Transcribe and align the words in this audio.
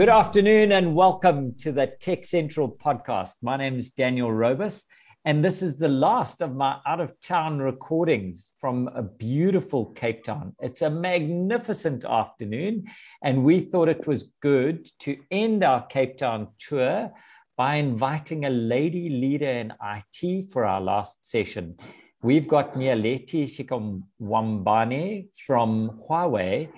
Good 0.00 0.08
afternoon 0.08 0.72
and 0.72 0.94
welcome 0.94 1.54
to 1.56 1.72
the 1.72 1.86
Tech 1.86 2.24
Central 2.24 2.74
podcast. 2.82 3.32
My 3.42 3.58
name 3.58 3.78
is 3.78 3.90
Daniel 3.90 4.30
Robus, 4.30 4.86
and 5.26 5.44
this 5.44 5.60
is 5.60 5.76
the 5.76 5.88
last 5.88 6.40
of 6.40 6.56
my 6.56 6.78
out 6.86 7.00
of 7.00 7.12
town 7.20 7.58
recordings 7.58 8.54
from 8.58 8.88
a 8.94 9.02
beautiful 9.02 9.92
Cape 9.92 10.24
Town. 10.24 10.56
It's 10.58 10.80
a 10.80 10.88
magnificent 10.88 12.06
afternoon, 12.06 12.86
and 13.22 13.44
we 13.44 13.60
thought 13.60 13.90
it 13.90 14.06
was 14.06 14.32
good 14.40 14.88
to 15.00 15.18
end 15.30 15.62
our 15.62 15.84
Cape 15.88 16.16
Town 16.16 16.48
tour 16.58 17.12
by 17.58 17.74
inviting 17.74 18.46
a 18.46 18.50
lady 18.50 19.10
leader 19.10 19.50
in 19.50 19.74
IT 19.84 20.50
for 20.50 20.64
our 20.64 20.80
last 20.80 21.28
session. 21.28 21.76
We've 22.22 22.48
got 22.48 22.72
Nialeti 22.72 23.44
Shikamwambane 23.44 25.28
from 25.46 26.00
Huawei 26.08 26.70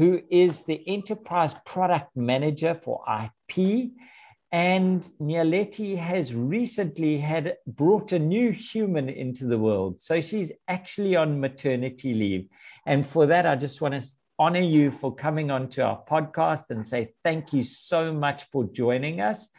who 0.00 0.22
is 0.30 0.62
the 0.62 0.82
enterprise 0.88 1.54
product 1.66 2.16
manager 2.16 2.74
for 2.74 3.04
IP. 3.06 3.90
And 4.50 5.04
Nialeti 5.20 5.98
has 5.98 6.34
recently 6.34 7.18
had 7.18 7.58
brought 7.66 8.10
a 8.12 8.18
new 8.18 8.50
human 8.50 9.10
into 9.10 9.44
the 9.44 9.58
world. 9.58 10.00
So 10.00 10.22
she's 10.22 10.52
actually 10.66 11.16
on 11.16 11.38
maternity 11.38 12.14
leave. 12.14 12.48
And 12.86 13.06
for 13.06 13.26
that, 13.26 13.44
I 13.44 13.56
just 13.56 13.82
want 13.82 13.92
to 13.92 14.08
honor 14.38 14.62
you 14.62 14.90
for 14.90 15.14
coming 15.14 15.50
onto 15.50 15.82
our 15.82 16.02
podcast 16.10 16.70
and 16.70 16.88
say 16.88 17.12
thank 17.22 17.52
you 17.52 17.62
so 17.62 18.10
much 18.10 18.44
for 18.44 18.64
joining 18.64 19.20
us. 19.20 19.50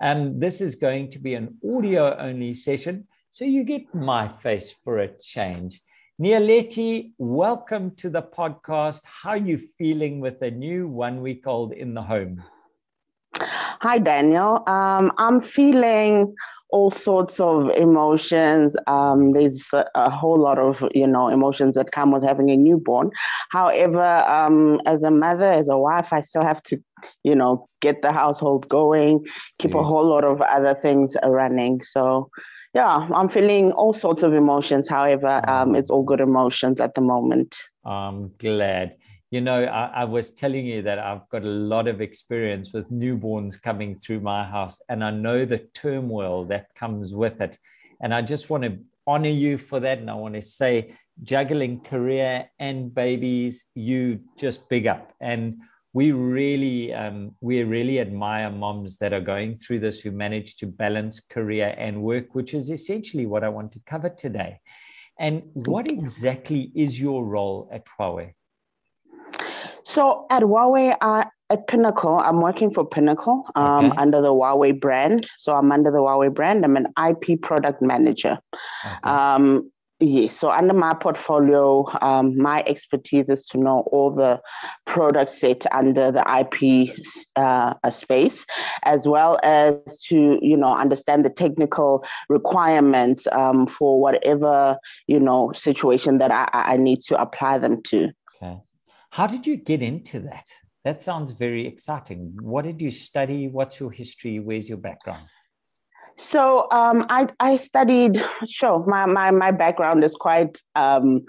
And 0.00 0.40
this 0.40 0.60
is 0.60 0.76
going 0.76 1.10
to 1.10 1.18
be 1.18 1.34
an 1.34 1.58
audio 1.68 2.16
only 2.16 2.54
session. 2.54 3.08
So 3.32 3.44
you 3.44 3.64
get 3.64 3.92
my 3.92 4.28
face 4.28 4.72
for 4.84 4.98
a 4.98 5.08
change. 5.08 5.82
Nialeti, 6.20 7.12
welcome 7.18 7.92
to 7.92 8.10
the 8.10 8.22
podcast. 8.22 9.02
How 9.04 9.30
are 9.30 9.36
you 9.36 9.56
feeling 9.78 10.18
with 10.18 10.40
the 10.40 10.50
new 10.50 10.88
one 10.88 11.22
week 11.22 11.46
old 11.46 11.72
in 11.72 11.94
the 11.94 12.02
home? 12.02 12.42
Hi, 13.36 14.00
Daniel. 14.00 14.64
Um, 14.68 15.12
I'm 15.18 15.38
feeling 15.38 16.34
all 16.70 16.90
sorts 16.90 17.38
of 17.38 17.70
emotions. 17.70 18.76
Um, 18.88 19.30
there's 19.30 19.64
a, 19.72 19.86
a, 19.94 20.10
whole 20.10 20.36
lot 20.36 20.58
of 20.58 20.82
you 20.92 21.06
know 21.06 21.28
emotions 21.28 21.76
that 21.76 21.92
come 21.92 22.10
with 22.10 22.24
having 22.24 22.50
a 22.50 22.56
newborn. 22.56 23.12
However, 23.50 24.02
um, 24.02 24.80
as 24.86 25.04
a 25.04 25.12
mother, 25.12 25.48
as 25.48 25.68
a 25.68 25.78
wife, 25.78 26.12
I 26.12 26.18
still 26.18 26.42
have 26.42 26.64
to 26.64 26.82
you 27.22 27.36
know 27.36 27.68
get 27.80 28.02
the 28.02 28.10
household 28.10 28.68
going, 28.68 29.24
keep 29.60 29.70
yes. 29.70 29.80
a 29.80 29.84
whole 29.84 30.06
lot 30.06 30.24
of 30.24 30.40
other 30.40 30.74
things 30.74 31.16
running. 31.24 31.80
So 31.80 32.28
yeah, 32.74 33.08
I'm 33.14 33.28
feeling 33.28 33.72
all 33.72 33.92
sorts 33.92 34.22
of 34.22 34.34
emotions. 34.34 34.88
However, 34.88 35.42
um, 35.48 35.74
it's 35.74 35.90
all 35.90 36.02
good 36.02 36.20
emotions 36.20 36.80
at 36.80 36.94
the 36.94 37.00
moment. 37.00 37.56
I'm 37.84 38.32
glad. 38.38 38.96
You 39.30 39.40
know, 39.40 39.64
I, 39.64 39.86
I, 39.86 40.04
was 40.04 40.32
telling 40.32 40.64
you 40.64 40.80
that 40.82 40.98
I've 40.98 41.28
got 41.28 41.42
a 41.42 41.48
lot 41.48 41.86
of 41.86 42.00
experience 42.00 42.72
with 42.72 42.90
newborns 42.90 43.60
coming 43.60 43.94
through 43.94 44.20
my 44.20 44.44
house, 44.44 44.80
and 44.88 45.04
I 45.04 45.10
know 45.10 45.44
the 45.44 45.58
turmoil 45.74 46.46
that 46.46 46.74
comes 46.74 47.14
with 47.14 47.40
it. 47.40 47.58
And 48.00 48.14
I 48.14 48.22
just 48.22 48.48
want 48.48 48.64
to 48.64 48.78
honor 49.06 49.28
you 49.28 49.58
for 49.58 49.80
that. 49.80 49.98
And 49.98 50.10
I 50.10 50.14
want 50.14 50.34
to 50.34 50.42
say, 50.42 50.94
juggling 51.22 51.80
career 51.80 52.48
and 52.58 52.94
babies, 52.94 53.64
you 53.74 54.20
just 54.38 54.68
big 54.68 54.86
up. 54.86 55.12
And 55.20 55.58
we 55.98 56.12
really 56.12 56.94
um, 56.94 57.34
we 57.40 57.64
really 57.64 57.98
admire 57.98 58.50
moms 58.50 58.98
that 58.98 59.12
are 59.12 59.26
going 59.34 59.56
through 59.56 59.80
this 59.80 60.00
who 60.00 60.12
manage 60.12 60.54
to 60.60 60.64
balance 60.64 61.18
career 61.18 61.74
and 61.76 62.00
work 62.00 62.36
which 62.36 62.54
is 62.54 62.70
essentially 62.70 63.26
what 63.26 63.42
i 63.42 63.48
want 63.48 63.72
to 63.72 63.80
cover 63.92 64.08
today. 64.08 64.60
And 65.18 65.42
what 65.72 65.90
exactly 65.90 66.70
is 66.76 67.00
your 67.00 67.24
role 67.24 67.68
at 67.72 67.82
huawei? 67.92 68.28
So 69.82 70.26
at 70.30 70.44
huawei 70.44 70.96
uh, 71.00 71.24
at 71.50 71.66
pinnacle 71.66 72.16
i'm 72.28 72.40
working 72.48 72.70
for 72.70 72.84
pinnacle 72.86 73.38
um, 73.56 73.86
okay. 73.86 73.96
under 74.04 74.20
the 74.20 74.32
huawei 74.40 74.72
brand. 74.84 75.26
So 75.36 75.56
i'm 75.56 75.72
under 75.72 75.90
the 75.90 76.02
huawei 76.06 76.32
brand. 76.32 76.64
I'm 76.64 76.76
an 76.76 76.88
ip 77.10 77.42
product 77.42 77.82
manager. 77.82 78.38
Okay. 78.86 79.10
um, 79.14 79.72
Yes. 80.00 80.38
So 80.38 80.48
under 80.50 80.74
my 80.74 80.94
portfolio, 80.94 81.84
um, 82.00 82.38
my 82.40 82.62
expertise 82.68 83.28
is 83.28 83.46
to 83.46 83.58
know 83.58 83.80
all 83.90 84.12
the 84.12 84.40
products 84.86 85.40
set 85.40 85.66
under 85.74 86.12
the 86.12 86.22
IP 86.40 86.96
uh, 87.34 87.74
space, 87.90 88.46
as 88.84 89.08
well 89.08 89.40
as 89.42 90.00
to 90.08 90.38
you 90.40 90.56
know 90.56 90.72
understand 90.72 91.24
the 91.24 91.30
technical 91.30 92.04
requirements 92.28 93.26
um, 93.32 93.66
for 93.66 94.00
whatever 94.00 94.78
you 95.08 95.18
know 95.18 95.50
situation 95.50 96.18
that 96.18 96.30
I, 96.30 96.48
I 96.52 96.76
need 96.76 97.00
to 97.08 97.20
apply 97.20 97.58
them 97.58 97.82
to. 97.84 98.12
Okay. 98.40 98.58
How 99.10 99.26
did 99.26 99.48
you 99.48 99.56
get 99.56 99.82
into 99.82 100.20
that? 100.20 100.46
That 100.84 101.02
sounds 101.02 101.32
very 101.32 101.66
exciting. 101.66 102.36
What 102.40 102.64
did 102.64 102.80
you 102.80 102.92
study? 102.92 103.48
What's 103.48 103.80
your 103.80 103.90
history? 103.90 104.38
Where's 104.38 104.68
your 104.68 104.78
background? 104.78 105.26
So 106.18 106.66
um, 106.72 107.06
I 107.08 107.28
I 107.40 107.56
studied. 107.56 108.22
Sure, 108.46 108.84
my 108.86 109.06
my 109.06 109.30
my 109.30 109.50
background 109.52 110.02
is 110.04 110.14
quite 110.14 110.60
um, 110.74 111.24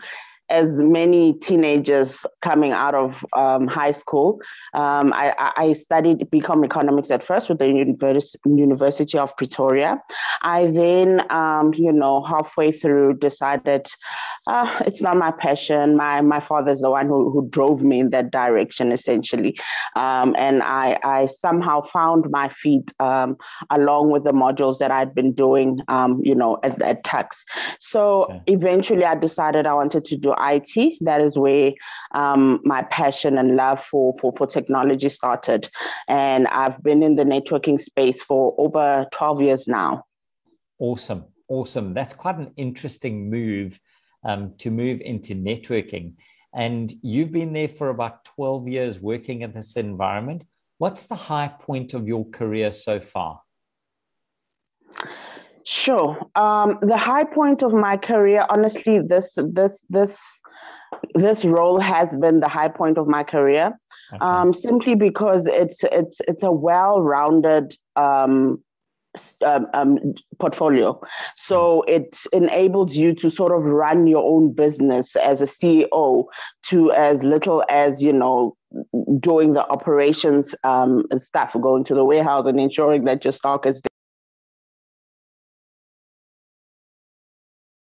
as 0.50 0.80
many 0.80 1.34
teenagers 1.34 2.26
coming 2.42 2.72
out 2.72 2.96
of 2.96 3.26
um, 3.34 3.68
high 3.68 3.92
school. 3.92 4.40
Um, 4.74 5.14
I, 5.14 5.54
I, 5.58 5.74
studied 5.74 6.20
BCom 6.32 6.66
economics 6.66 7.12
at 7.12 7.24
first 7.24 7.50
with 7.50 7.60
the 7.60 7.68
Univers- 7.68 8.36
University 8.46 9.18
of 9.18 9.36
Pretoria. 9.38 10.00
I 10.42 10.68
then, 10.68 11.32
um, 11.32 11.74
you 11.74 11.92
know, 11.92 12.24
halfway 12.24 12.72
through 12.72 13.18
decided 13.18 13.88
uh, 14.48 14.82
it's 14.86 15.02
not 15.02 15.16
my 15.18 15.32
passion. 15.32 15.96
My 15.96 16.22
my 16.22 16.40
father's 16.40 16.82
the 16.82 16.90
one 16.90 17.08
who, 17.08 17.30
who 17.30 17.48
drove 17.50 17.84
me 17.84 18.00
in 18.00 18.10
that 18.10 18.32
direction, 18.32 18.92
essentially. 18.92 19.58
Um, 19.96 20.36
and 20.38 20.64
I, 20.64 20.98
I 21.04 21.28
somehow 21.28 21.82
found 21.82 22.30
my 22.32 22.50
feet 22.50 22.92
um, 23.00 23.38
along 23.70 24.12
with 24.12 24.24
the 24.24 24.32
modules 24.32 24.80
that 24.80 24.92
I'd 24.92 25.14
been 25.14 25.34
doing, 25.34 25.80
um, 25.88 26.22
you 26.24 26.34
know, 26.34 26.58
at, 26.64 26.82
at 26.82 27.04
Tuks. 27.04 27.46
So 27.80 28.24
okay. 28.24 28.42
eventually 28.48 29.06
I 29.06 29.16
decided 29.16 29.66
I 29.66 29.74
wanted 29.74 30.06
to 30.06 30.18
do 30.18 30.34
IT. 30.40 30.98
That 31.02 31.22
is 31.22 31.38
where 31.38 31.74
um, 32.12 32.62
my 32.64 32.84
passion 32.84 33.38
and 33.38 33.56
love 33.56 33.84
for, 33.84 34.16
for, 34.20 34.34
for 34.34 34.48
technology 34.48 35.10
started. 35.10 35.70
And 36.08 36.48
I've 36.48 36.82
been 36.84 37.04
in 37.04 37.16
the 37.16 37.24
networking 37.24 37.80
space 37.80 38.22
for 38.22 38.56
over 38.58 39.08
12 39.12 39.42
years 39.42 39.68
now. 39.68 40.06
Awesome. 40.80 41.26
Awesome. 41.48 41.94
That's 41.94 42.14
quite 42.14 42.38
an 42.38 42.54
interesting 42.58 43.30
move 43.30 43.80
um, 44.24 44.54
to 44.60 44.70
move 44.70 45.02
into 45.02 45.34
networking. 45.34 46.14
And 46.54 46.94
you've 47.02 47.32
been 47.32 47.54
there 47.54 47.70
for 47.70 47.90
about 47.90 48.26
12 48.26 48.68
years 48.68 49.00
working 49.00 49.42
in 49.42 49.54
this 49.54 49.76
environment. 49.76 50.44
What's 50.78 51.06
the 51.06 51.16
high 51.16 51.48
point 51.48 51.94
of 51.94 52.08
your 52.08 52.26
career 52.30 52.72
so 52.72 53.00
far? 53.00 53.42
Sure. 55.72 56.18
Um, 56.34 56.80
the 56.82 56.98
high 56.98 57.26
point 57.26 57.62
of 57.62 57.74
my 57.74 57.96
career, 57.96 58.44
honestly, 58.50 59.02
this 59.06 59.32
this 59.36 59.80
this 59.88 60.18
this 61.14 61.46
role 61.46 61.80
has 61.80 62.10
been 62.16 62.40
the 62.40 62.48
high 62.48 62.70
point 62.70 62.98
of 62.98 63.08
my 63.08 63.24
career, 63.24 63.78
okay. 64.12 64.20
um, 64.20 64.52
simply 64.52 64.96
because 64.96 65.46
it's 65.46 65.84
it's 65.84 66.22
it's 66.28 66.42
a 66.42 66.52
well-rounded 66.52 67.76
um, 67.96 68.64
um, 69.46 69.68
um, 69.76 70.16
portfolio. 70.40 71.00
So 71.36 71.84
it 71.84 72.18
enables 72.34 72.96
you 72.96 73.14
to 73.16 73.30
sort 73.30 73.52
of 73.52 73.62
run 73.64 74.08
your 74.08 74.24
own 74.24 74.52
business 74.52 75.16
as 75.18 75.40
a 75.40 75.46
CEO 75.46 76.26
to 76.70 76.92
as 76.94 77.22
little 77.24 77.64
as, 77.70 78.02
you 78.02 78.14
know, 78.14 78.56
doing 79.20 79.54
the 79.54 79.70
operations 79.70 80.56
um, 80.64 81.04
stuff, 81.20 81.56
going 81.62 81.84
to 81.84 81.94
the 81.94 82.06
warehouse 82.06 82.48
and 82.48 82.60
ensuring 82.60 83.04
that 83.04 83.24
your 83.24 83.34
stock 83.34 83.68
is. 83.68 83.84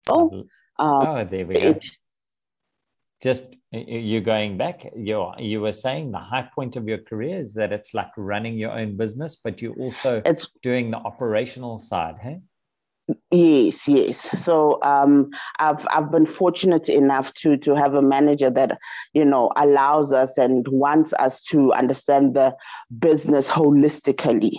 Oh, 0.08 0.44
um, 0.78 1.06
oh, 1.06 1.24
there 1.24 1.46
we 1.46 1.54
go. 1.54 1.70
It, 1.70 1.86
just 3.20 3.56
you're 3.72 4.20
going 4.20 4.56
back. 4.56 4.86
You 4.96 5.32
you 5.38 5.60
were 5.60 5.72
saying 5.72 6.12
the 6.12 6.18
high 6.18 6.48
point 6.54 6.76
of 6.76 6.86
your 6.86 6.98
career 6.98 7.40
is 7.40 7.54
that 7.54 7.72
it's 7.72 7.92
like 7.94 8.10
running 8.16 8.56
your 8.56 8.70
own 8.70 8.96
business 8.96 9.38
but 9.42 9.60
you 9.60 9.74
also 9.74 10.22
it's 10.24 10.48
doing 10.62 10.90
the 10.90 10.98
operational 10.98 11.80
side 11.80 12.16
hey? 12.22 12.40
Yes 13.30 13.88
yes. 13.88 14.20
So 14.44 14.78
um, 14.82 15.30
i've 15.58 15.86
i've 15.90 16.10
been 16.12 16.26
fortunate 16.26 16.88
enough 16.88 17.32
to 17.34 17.56
to 17.58 17.74
have 17.74 17.94
a 17.94 18.02
manager 18.02 18.50
that 18.50 18.78
you 19.14 19.24
know 19.24 19.50
allows 19.56 20.12
us 20.12 20.38
and 20.38 20.66
wants 20.68 21.12
us 21.14 21.42
to 21.44 21.72
understand 21.72 22.34
the 22.34 22.54
business 22.98 23.48
holistically. 23.48 24.52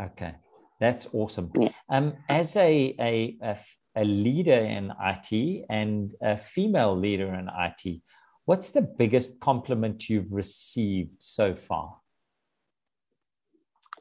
Okay. 0.00 0.34
That's 0.80 1.06
awesome. 1.12 1.52
Yeah. 1.56 1.70
um 1.88 2.14
as 2.28 2.56
a, 2.56 2.94
a, 2.98 3.36
a 3.40 3.56
a 3.96 4.04
leader 4.04 4.52
in 4.52 4.92
IT 5.00 5.64
and 5.68 6.12
a 6.22 6.36
female 6.36 6.96
leader 6.96 7.34
in 7.34 7.48
IT. 7.48 8.02
What's 8.44 8.70
the 8.70 8.82
biggest 8.82 9.38
compliment 9.40 10.08
you've 10.08 10.32
received 10.32 11.22
so 11.22 11.54
far? 11.54 11.96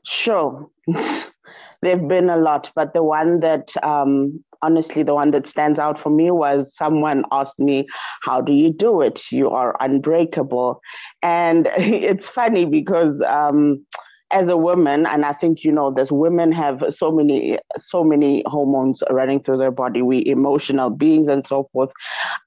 Sure. 0.03 0.67
there 0.87 1.97
have 1.97 2.07
been 2.07 2.29
a 2.29 2.37
lot, 2.37 2.71
but 2.75 2.93
the 2.93 3.03
one 3.03 3.39
that, 3.41 3.71
um, 3.83 4.43
honestly, 4.61 5.03
the 5.03 5.13
one 5.13 5.31
that 5.31 5.45
stands 5.45 5.77
out 5.77 5.99
for 5.99 6.09
me 6.09 6.31
was 6.31 6.75
someone 6.75 7.23
asked 7.31 7.59
me, 7.59 7.87
How 8.23 8.41
do 8.41 8.53
you 8.53 8.73
do 8.73 9.01
it? 9.01 9.31
You 9.31 9.49
are 9.49 9.75
unbreakable. 9.79 10.81
And 11.21 11.67
it's 11.77 12.27
funny 12.27 12.65
because 12.65 13.21
um, 13.21 13.85
as 14.31 14.47
a 14.47 14.57
woman, 14.57 15.05
and 15.05 15.25
I 15.25 15.33
think 15.33 15.63
you 15.63 15.71
know 15.71 15.91
this, 15.91 16.11
women 16.11 16.51
have 16.51 16.83
so 16.89 17.11
many, 17.11 17.57
so 17.77 18.03
many 18.03 18.43
hormones 18.45 19.03
running 19.09 19.41
through 19.41 19.57
their 19.57 19.71
body. 19.71 20.01
We 20.01 20.25
emotional 20.25 20.89
beings 20.89 21.27
and 21.27 21.45
so 21.45 21.65
forth. 21.71 21.91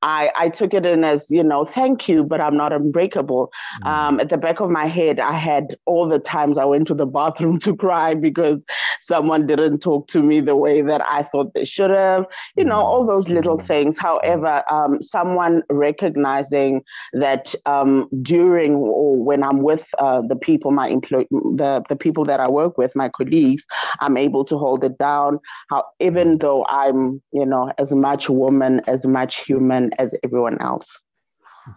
I 0.02 0.30
I 0.36 0.48
took 0.48 0.74
it 0.74 0.86
in 0.86 1.04
as 1.04 1.26
you 1.30 1.42
know, 1.42 1.64
thank 1.64 2.08
you, 2.08 2.24
but 2.24 2.40
I'm 2.40 2.56
not 2.56 2.72
unbreakable. 2.72 3.52
Mm. 3.82 3.86
Um, 3.86 4.20
at 4.20 4.28
the 4.28 4.36
back 4.36 4.60
of 4.60 4.70
my 4.70 4.86
head, 4.86 5.20
I 5.20 5.32
had 5.32 5.76
all 5.86 6.08
the 6.08 6.18
times 6.18 6.58
I 6.58 6.64
went 6.64 6.86
to 6.88 6.94
the 6.94 7.06
bathroom 7.06 7.58
to 7.66 7.76
cry 7.76 8.14
because 8.14 8.64
someone 9.00 9.46
didn't 9.46 9.80
talk 9.80 10.08
to 10.08 10.22
me 10.22 10.40
the 10.40 10.56
way 10.56 10.82
that 10.82 11.02
I 11.02 11.22
thought 11.24 11.54
they 11.54 11.64
should 11.64 11.90
have. 11.90 12.26
You 12.56 12.64
know, 12.64 12.80
all 12.80 13.06
those 13.06 13.28
little 13.28 13.58
mm. 13.58 13.66
things. 13.66 13.98
However, 13.98 14.62
um, 14.70 15.02
someone 15.02 15.62
recognizing 15.70 16.82
that 17.12 17.54
um, 17.66 18.08
during 18.22 18.74
or 18.74 19.22
when 19.22 19.42
I'm 19.42 19.62
with 19.62 19.86
uh, 19.98 20.22
the 20.22 20.36
people, 20.36 20.70
my 20.70 20.88
employ 20.88 21.26
the 21.30 21.73
the 21.88 21.96
people 21.96 22.24
that 22.24 22.40
I 22.40 22.48
work 22.48 22.78
with, 22.78 22.94
my 22.94 23.08
colleagues, 23.08 23.64
I'm 24.00 24.16
able 24.16 24.44
to 24.46 24.58
hold 24.58 24.84
it 24.84 24.98
down. 24.98 25.40
How 25.70 25.84
even 26.00 26.38
though 26.38 26.64
I'm, 26.66 27.22
you 27.32 27.46
know, 27.46 27.72
as 27.78 27.92
much 27.92 28.28
woman, 28.28 28.80
as 28.86 29.06
much 29.06 29.44
human 29.44 29.92
as 29.98 30.14
everyone 30.22 30.60
else. 30.60 30.98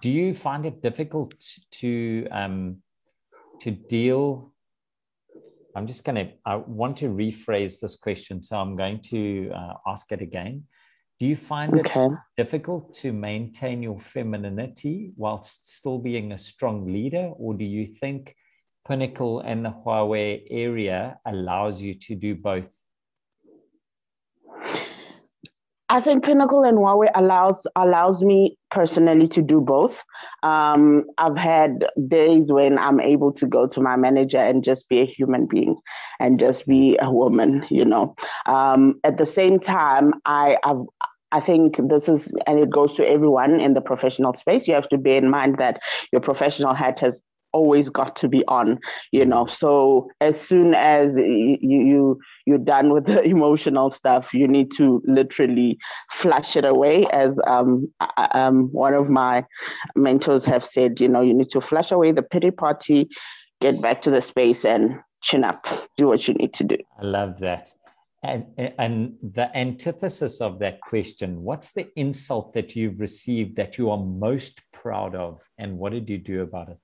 Do 0.01 0.09
you 0.09 0.35
find 0.35 0.65
it 0.65 0.81
difficult 0.81 1.33
to 1.79 2.27
um, 2.31 2.77
to 3.61 3.71
deal? 3.71 4.53
I'm 5.75 5.88
just 5.88 6.03
going 6.03 6.15
to. 6.15 6.33
I 6.45 6.55
want 6.55 6.97
to 6.97 7.07
rephrase 7.07 7.79
this 7.79 7.95
question, 7.95 8.41
so 8.41 8.57
I'm 8.57 8.75
going 8.75 9.00
to 9.11 9.51
uh, 9.55 9.73
ask 9.85 10.11
it 10.11 10.21
again. 10.21 10.63
Do 11.19 11.25
you 11.25 11.35
find 11.35 11.73
okay. 11.79 12.05
it 12.05 12.11
difficult 12.35 12.93
to 12.95 13.11
maintain 13.11 13.81
your 13.81 14.00
femininity 14.00 15.13
whilst 15.15 15.75
still 15.77 15.97
being 15.97 16.31
a 16.31 16.38
strong 16.38 16.85
leader, 16.91 17.31
or 17.38 17.55
do 17.55 17.65
you 17.65 17.88
think 17.88 18.35
Pinnacle 18.88 19.42
and 19.42 19.66
the 19.66 19.69
Huawei 19.69 20.44
area 20.50 21.19
allows 21.25 21.81
you 21.81 21.95
to 21.95 22.16
do 22.16 22.36
both? 22.36 22.74
I 25.89 26.01
think 26.01 26.25
Pinnacle 26.25 26.63
and 26.63 26.78
Huawei 26.78 27.10
allows 27.16 27.66
allows 27.75 28.22
me 28.22 28.57
personally 28.72 29.28
to 29.30 29.42
do 29.42 29.62
both. 29.62 30.04
Um, 30.44 31.06
I've 31.18 31.38
had 31.38 31.86
days 32.07 32.51
when 32.51 32.78
I'm 32.78 33.00
able 33.00 33.31
to 33.34 33.45
go 33.45 33.68
to 33.68 33.81
my 33.81 33.95
manager 33.95 34.39
and 34.39 34.63
just 34.63 34.89
be 34.89 35.00
a 35.00 35.06
human 35.06 35.48
being 35.48 35.78
and 36.19 36.39
just 36.39 36.68
be 36.68 36.98
a 37.01 37.10
woman, 37.10 37.66
you 37.69 37.86
know. 37.86 38.16
Um, 38.45 39.00
at 39.06 39.18
the 39.18 39.25
same 39.25 39.60
time, 39.60 40.13
I 40.25 40.57
I've, 40.66 40.84
I 41.31 41.39
think 41.39 41.78
this 41.89 42.07
is, 42.10 42.31
and 42.45 42.60
it 42.60 42.69
goes 42.69 42.95
to 42.95 43.07
everyone 43.07 43.60
in 43.60 43.74
the 43.74 43.81
professional 43.81 44.34
space. 44.34 44.68
You 44.68 44.74
have 44.75 44.89
to 44.89 44.98
bear 44.98 45.18
in 45.18 45.30
mind 45.30 45.57
that 45.57 45.81
your 46.12 46.22
professional 46.22 46.74
hat 46.74 47.00
has 47.00 47.22
always 47.57 47.89
got 47.89 48.15
to 48.21 48.27
be 48.36 48.42
on 48.59 48.80
you 49.12 49.25
know? 49.25 49.45
So 49.45 50.09
as 50.21 50.39
soon 50.39 50.74
as 50.74 51.15
you 51.15 51.57
you 51.62 52.19
you're 52.45 52.57
done 52.75 52.94
with 52.94 53.06
the 53.13 53.21
emotional 53.24 53.89
stuff 53.89 54.33
you 54.33 54.48
need 54.48 54.71
to 54.77 55.01
literally 55.06 55.77
flush 56.12 56.56
it 56.56 56.65
away 56.65 57.06
as 57.07 57.39
um, 57.56 57.92
um 58.33 58.69
one 58.71 58.94
of 58.94 59.09
my 59.09 59.45
mentors 59.95 60.45
have 60.45 60.65
said 60.74 61.00
you 61.01 61.09
know 61.13 61.21
you 61.21 61.33
need 61.33 61.50
to 61.50 61.62
flush 61.62 61.92
away 61.92 62.12
the 62.12 62.21
pity 62.21 62.51
party 62.51 63.07
get 63.62 63.81
back 63.81 64.01
to 64.01 64.12
the 64.12 64.21
space 64.21 64.65
and 64.65 65.00
chin 65.21 65.44
up 65.44 65.60
do 65.98 66.07
what 66.07 66.27
you 66.27 66.33
need 66.36 66.53
to 66.53 66.63
do. 66.63 66.77
I 67.00 67.06
love 67.06 67.39
that. 67.39 67.74
And, 68.24 68.45
and 68.77 69.13
the 69.21 69.56
antithesis 69.56 70.42
of 70.42 70.60
that 70.60 70.81
question 70.81 71.44
what's 71.44 71.71
the 71.74 71.88
insult 71.95 72.53
that 72.53 72.75
you've 72.75 73.00
received 73.00 73.56
that 73.57 73.77
you 73.77 73.92
are 73.92 73.98
most 73.98 74.62
proud 74.74 75.13
of 75.15 75.39
and 75.57 75.77
what 75.77 75.92
did 75.92 76.10
you 76.10 76.18
do 76.18 76.42
about 76.42 76.69
it 76.69 76.80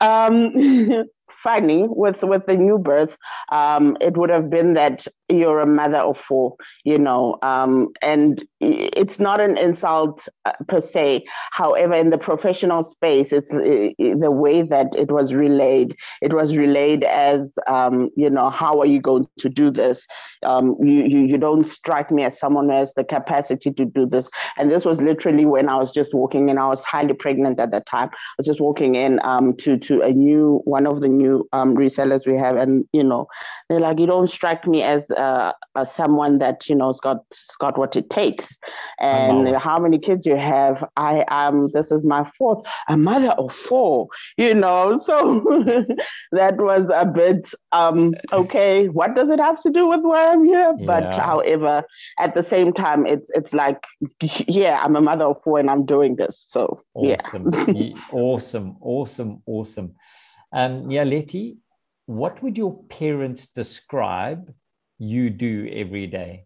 um, 0.00 0.52
funny 1.42 1.84
with 1.88 2.22
with 2.22 2.44
the 2.46 2.54
new 2.54 2.78
birth 2.78 3.16
um, 3.50 3.96
it 4.00 4.16
would 4.16 4.30
have 4.30 4.50
been 4.50 4.74
that 4.74 5.06
you're 5.30 5.60
a 5.60 5.66
mother 5.66 5.98
of 5.98 6.18
four 6.18 6.56
you 6.84 6.98
know 6.98 7.38
um, 7.42 7.88
and 8.02 8.44
it's 8.60 9.18
not 9.18 9.40
an 9.40 9.56
insult 9.56 10.28
uh, 10.44 10.52
per 10.68 10.80
se. 10.80 11.24
However 11.52 11.94
in 11.94 12.10
the 12.10 12.18
professional 12.18 12.84
space 12.84 13.32
it's 13.32 13.52
uh, 13.52 13.90
the 13.98 14.30
way 14.30 14.62
that 14.62 14.94
it 14.96 15.10
was 15.10 15.34
relayed 15.34 15.96
it 16.20 16.32
was 16.32 16.56
relayed 16.56 17.04
as 17.04 17.52
um, 17.66 18.10
you 18.16 18.28
know 18.28 18.50
how 18.50 18.80
are 18.80 18.86
you 18.86 19.00
going 19.00 19.26
to 19.38 19.48
do 19.48 19.70
this? 19.70 20.06
Um, 20.44 20.76
you, 20.80 21.04
you 21.04 21.20
you 21.20 21.38
don't 21.38 21.64
strike 21.64 22.10
me 22.10 22.24
as 22.24 22.38
someone 22.38 22.68
who 22.68 22.74
has 22.74 22.92
the 22.94 23.04
capacity 23.04 23.72
to 23.72 23.84
do 23.84 24.06
this. 24.06 24.28
And 24.58 24.70
this 24.70 24.84
was 24.84 25.00
literally 25.00 25.46
when 25.46 25.68
i 25.68 25.76
was 25.76 25.92
just 25.92 26.14
walking 26.14 26.48
in. 26.48 26.58
I 26.58 26.66
was 26.66 26.82
highly 26.84 27.14
pregnant 27.14 27.60
at 27.60 27.70
that 27.70 27.86
time. 27.86 28.08
I 28.12 28.34
was 28.38 28.46
just 28.46 28.60
walking 28.60 28.94
in 28.94 29.20
um, 29.22 29.56
to 29.58 29.78
to 29.78 30.02
a 30.02 30.12
new 30.12 30.60
one 30.64 30.86
of 30.86 31.00
the 31.00 31.08
new 31.08 31.48
um, 31.52 31.76
resellers 31.76 32.26
we 32.26 32.36
have. 32.36 32.56
And 32.56 32.84
you 32.92 33.04
know 33.04 33.26
they're 33.68 33.80
like 33.80 33.98
you 33.98 34.06
don't 34.06 34.28
strike 34.28 34.66
me 34.66 34.82
as 34.82 35.10
uh, 35.20 35.52
as 35.76 35.92
someone 35.92 36.38
that 36.38 36.68
you 36.68 36.74
know 36.74 36.88
has 36.88 37.00
got 37.00 37.22
got 37.58 37.78
what 37.78 37.94
it 37.94 38.08
takes. 38.08 38.46
And 38.98 39.48
how 39.56 39.78
many 39.78 39.98
kids 39.98 40.26
you 40.26 40.36
have 40.36 40.84
i 40.96 41.24
am 41.28 41.70
this 41.72 41.90
is 41.90 42.02
my 42.04 42.22
fourth 42.36 42.62
a 42.88 42.96
mother 42.96 43.32
of 43.42 43.52
four 43.52 44.08
you 44.36 44.54
know. 44.54 44.98
So 45.10 45.18
that 46.32 46.56
was 46.56 46.84
a 47.02 47.04
bit 47.04 47.42
um 47.72 48.14
okay 48.32 48.88
what 48.88 49.14
does 49.14 49.28
it 49.28 49.40
have 49.40 49.60
to 49.62 49.70
do 49.70 49.86
with 49.88 50.02
why 50.02 50.26
i'm 50.32 50.44
here? 50.44 50.74
Yeah. 50.78 50.86
but 50.86 51.14
however 51.14 51.84
at 52.18 52.34
the 52.34 52.42
same 52.42 52.72
time 52.72 53.06
it's 53.06 53.28
it's 53.34 53.52
like 53.52 53.80
yeah 54.60 54.80
i'm 54.82 54.96
a 54.96 55.00
mother 55.00 55.24
of 55.24 55.42
four 55.42 55.58
and 55.58 55.70
i'm 55.70 55.84
doing 55.84 56.16
this. 56.16 56.44
So 56.54 56.80
awesome. 56.94 57.50
Yeah. 57.74 57.94
awesome 58.12 58.76
awesome 58.80 59.42
awesome. 59.46 59.94
Um 60.52 60.90
yeah 60.90 61.04
letty 61.04 61.58
what 62.06 62.42
would 62.42 62.56
your 62.58 62.74
parents 62.88 63.46
describe 63.48 64.52
you 65.00 65.30
do 65.30 65.68
every 65.72 66.06
day? 66.06 66.44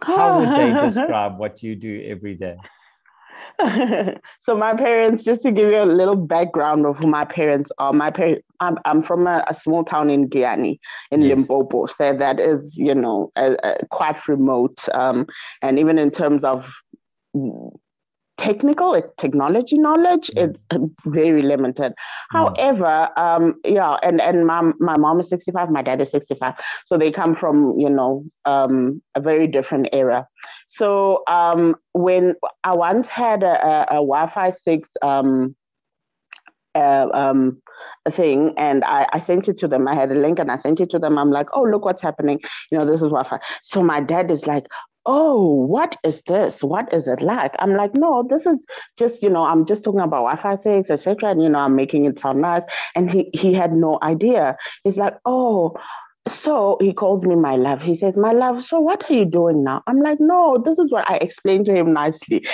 How 0.00 0.38
would 0.38 0.48
they 0.48 0.72
describe 0.88 1.38
what 1.38 1.62
you 1.62 1.74
do 1.74 2.02
every 2.08 2.34
day? 2.36 2.56
so 4.40 4.56
my 4.56 4.74
parents, 4.74 5.24
just 5.24 5.42
to 5.42 5.50
give 5.50 5.70
you 5.70 5.82
a 5.82 5.84
little 5.84 6.16
background 6.16 6.86
of 6.86 6.98
who 6.98 7.06
my 7.06 7.24
parents 7.24 7.72
are, 7.78 7.92
my 7.92 8.10
parents, 8.10 8.42
I'm, 8.60 8.78
I'm 8.84 9.02
from 9.02 9.26
a, 9.26 9.44
a, 9.48 9.54
small 9.54 9.82
town 9.82 10.10
in 10.10 10.28
Giyani, 10.28 10.78
in 11.10 11.22
yes. 11.22 11.36
Limpopo, 11.36 11.86
so 11.86 12.14
that 12.16 12.38
is, 12.38 12.76
you 12.76 12.94
know, 12.94 13.32
a, 13.36 13.56
a 13.64 13.86
quite 13.90 14.28
remote. 14.28 14.86
Um, 14.92 15.26
and 15.62 15.78
even 15.78 15.98
in 15.98 16.10
terms 16.10 16.44
of 16.44 16.70
technical 18.36 19.00
technology 19.16 19.78
knowledge 19.78 20.30
mm. 20.36 20.54
it's 20.72 20.94
very 21.06 21.42
limited 21.42 21.92
mm. 21.92 21.96
however 22.28 23.08
um 23.16 23.54
yeah 23.64 23.96
and 24.02 24.20
and 24.20 24.46
my, 24.46 24.72
my 24.78 24.96
mom 24.96 25.20
is 25.20 25.28
65 25.28 25.70
my 25.70 25.82
dad 25.82 26.00
is 26.00 26.10
65 26.10 26.54
so 26.84 26.98
they 26.98 27.10
come 27.10 27.34
from 27.34 27.78
you 27.78 27.88
know 27.88 28.24
um 28.44 29.02
a 29.14 29.20
very 29.20 29.46
different 29.46 29.88
era 29.92 30.26
so 30.68 31.22
um 31.28 31.74
when 31.92 32.34
i 32.64 32.74
once 32.74 33.06
had 33.06 33.42
a, 33.42 33.66
a, 33.66 33.82
a 33.90 33.94
wi-fi 33.94 34.50
6 34.50 34.90
um 35.02 35.56
uh, 36.76 37.08
um, 37.14 37.60
thing 38.10 38.52
and 38.56 38.84
I, 38.84 39.06
I 39.12 39.18
sent 39.18 39.48
it 39.48 39.58
to 39.58 39.68
them. 39.68 39.88
I 39.88 39.94
had 39.94 40.12
a 40.12 40.14
link 40.14 40.38
and 40.38 40.50
I 40.50 40.56
sent 40.56 40.80
it 40.80 40.90
to 40.90 40.98
them. 40.98 41.18
I'm 41.18 41.30
like, 41.30 41.48
oh, 41.54 41.62
look 41.62 41.84
what's 41.84 42.02
happening. 42.02 42.40
You 42.70 42.78
know, 42.78 42.84
this 42.86 42.96
is 42.96 43.08
Wi-Fi. 43.08 43.38
So 43.62 43.82
my 43.82 44.00
dad 44.00 44.30
is 44.30 44.46
like, 44.46 44.66
oh, 45.06 45.44
what 45.66 45.96
is 46.04 46.22
this? 46.22 46.62
What 46.62 46.92
is 46.92 47.08
it 47.08 47.22
like? 47.22 47.54
I'm 47.58 47.74
like, 47.76 47.94
no, 47.94 48.26
this 48.28 48.44
is 48.44 48.62
just, 48.98 49.22
you 49.22 49.30
know, 49.30 49.44
I'm 49.44 49.64
just 49.64 49.84
talking 49.84 50.00
about 50.00 50.24
Wi-Fi 50.24 50.56
6, 50.56 50.90
etc. 50.90 51.30
And, 51.30 51.42
you 51.42 51.48
know, 51.48 51.60
I'm 51.60 51.76
making 51.76 52.04
it 52.04 52.18
sound 52.18 52.40
nice. 52.42 52.64
And 52.94 53.10
he, 53.10 53.30
he 53.32 53.54
had 53.54 53.72
no 53.72 53.98
idea. 54.02 54.56
He's 54.84 54.98
like, 54.98 55.14
oh, 55.24 55.76
so 56.28 56.76
he 56.80 56.92
calls 56.92 57.22
me 57.24 57.36
my 57.36 57.56
love. 57.56 57.82
He 57.82 57.94
says, 57.96 58.16
My 58.16 58.32
love, 58.32 58.62
so 58.62 58.80
what 58.80 59.08
are 59.08 59.14
you 59.14 59.24
doing 59.24 59.62
now? 59.62 59.82
I'm 59.86 60.00
like, 60.00 60.18
No, 60.20 60.60
this 60.64 60.78
is 60.78 60.90
what 60.90 61.08
I 61.08 61.16
explained 61.18 61.66
to 61.66 61.74
him 61.74 61.92
nicely. 61.92 62.44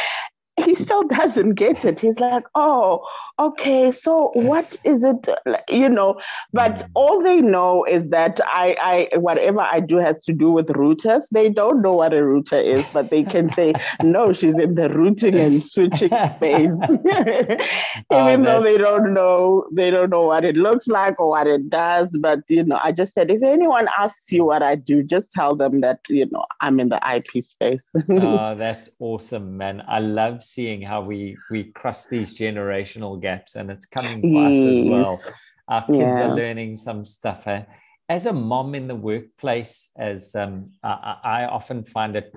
He 0.57 0.75
still 0.75 1.05
doesn't 1.05 1.55
get 1.55 1.85
it. 1.85 2.01
He's 2.01 2.19
like, 2.19 2.45
Oh, 2.55 3.05
okay, 3.39 3.91
so 3.91 4.31
what 4.35 4.77
is 4.85 5.05
it, 5.05 5.29
you 5.69 5.89
know? 5.89 6.21
But 6.53 6.75
mm. 6.75 6.89
all 6.95 7.23
they 7.23 7.41
know 7.41 7.85
is 7.85 8.09
that 8.11 8.41
I, 8.45 9.09
I, 9.13 9.19
whatever 9.19 9.61
I 9.61 9.81
do 9.81 9.97
has 9.97 10.23
to 10.25 10.33
do 10.33 10.51
with 10.51 10.69
routers. 10.69 11.23
They 11.31 11.49
don't 11.49 11.83
know 11.83 11.95
what 11.95 12.13
a 12.13 12.25
router 12.25 12.61
is, 12.61 12.85
but 12.93 13.11
they 13.11 13.23
can 13.23 13.53
say, 13.53 13.73
no, 14.03 14.33
she's 14.33 14.59
in 14.59 14.75
the 14.75 14.89
routing 14.91 15.35
and 15.35 15.65
switching 15.65 16.11
space. 16.37 16.73
Oh, 18.11 18.29
Even 18.29 18.43
though 18.43 18.63
they 18.63 18.77
don't 18.77 19.15
know, 19.15 19.67
they 19.73 19.91
don't 19.91 20.11
know 20.11 20.23
what 20.23 20.45
it 20.45 20.57
looks 20.57 20.87
like 20.87 21.19
or 21.19 21.31
what 21.31 21.47
it 21.47 21.71
does. 21.71 22.15
But, 22.21 22.41
you 22.49 22.63
know, 22.63 22.79
I 22.83 22.93
just 22.93 23.15
said, 23.15 23.31
if 23.31 23.43
anyone 23.43 23.89
asks 23.99 24.31
you 24.33 24.45
what 24.45 24.63
I 24.63 24.75
do, 24.75 25.03
just 25.03 25.31
tell 25.33 25.57
them 25.57 25.81
that, 25.81 26.01
you 26.09 26.27
know, 26.31 26.45
I'm 26.61 26.79
in 26.81 26.89
the 26.91 27.01
IP 27.15 27.43
space. 27.43 27.85
oh, 28.11 28.55
that's 28.55 28.91
awesome, 28.99 29.57
man. 29.57 29.83
I 29.89 30.01
love 30.01 30.42
seeing 30.43 30.83
how 30.83 31.03
we, 31.03 31.37
we 31.51 31.65
cross 31.65 32.07
these 32.07 32.37
generational 32.37 33.21
gaps 33.21 33.55
and 33.55 33.71
it's 33.71 33.87
coming 33.87 34.21
for 34.21 34.49
us 34.49 34.57
as 34.57 34.89
well. 34.89 35.23
Our 35.69 35.87
kids 35.87 35.99
yeah. 35.99 36.29
are 36.29 36.35
learning 36.35 36.77
some 36.77 37.05
stuff. 37.05 37.47
Eh? 37.47 37.63
As 38.09 38.27
a 38.27 38.33
mom 38.33 38.75
in 38.75 38.89
the 38.89 38.95
workplace, 38.95 39.89
as 39.97 40.35
um, 40.35 40.73
I, 40.83 41.17
I, 41.23 41.45
often 41.47 41.85
find 41.85 42.17
it 42.17 42.35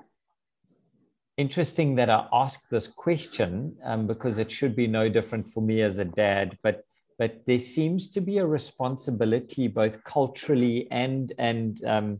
interesting 1.37 1.95
that 1.95 2.09
I 2.09 2.27
ask 2.31 2.67
this 2.69 2.87
question 2.87 3.75
um, 3.83 4.07
because 4.07 4.37
it 4.37 4.51
should 4.51 4.75
be 4.75 4.87
no 4.87 5.09
different 5.09 5.49
for 5.49 5.61
me 5.61 5.81
as 5.81 5.97
a 5.97 6.05
dad. 6.05 6.57
But 6.63 6.83
but 7.17 7.45
there 7.47 7.59
seems 7.59 8.09
to 8.09 8.21
be 8.21 8.39
a 8.39 8.45
responsibility 8.45 9.67
both 9.67 10.03
culturally 10.03 10.87
and 10.91 11.33
and 11.37 11.83
um, 11.85 12.19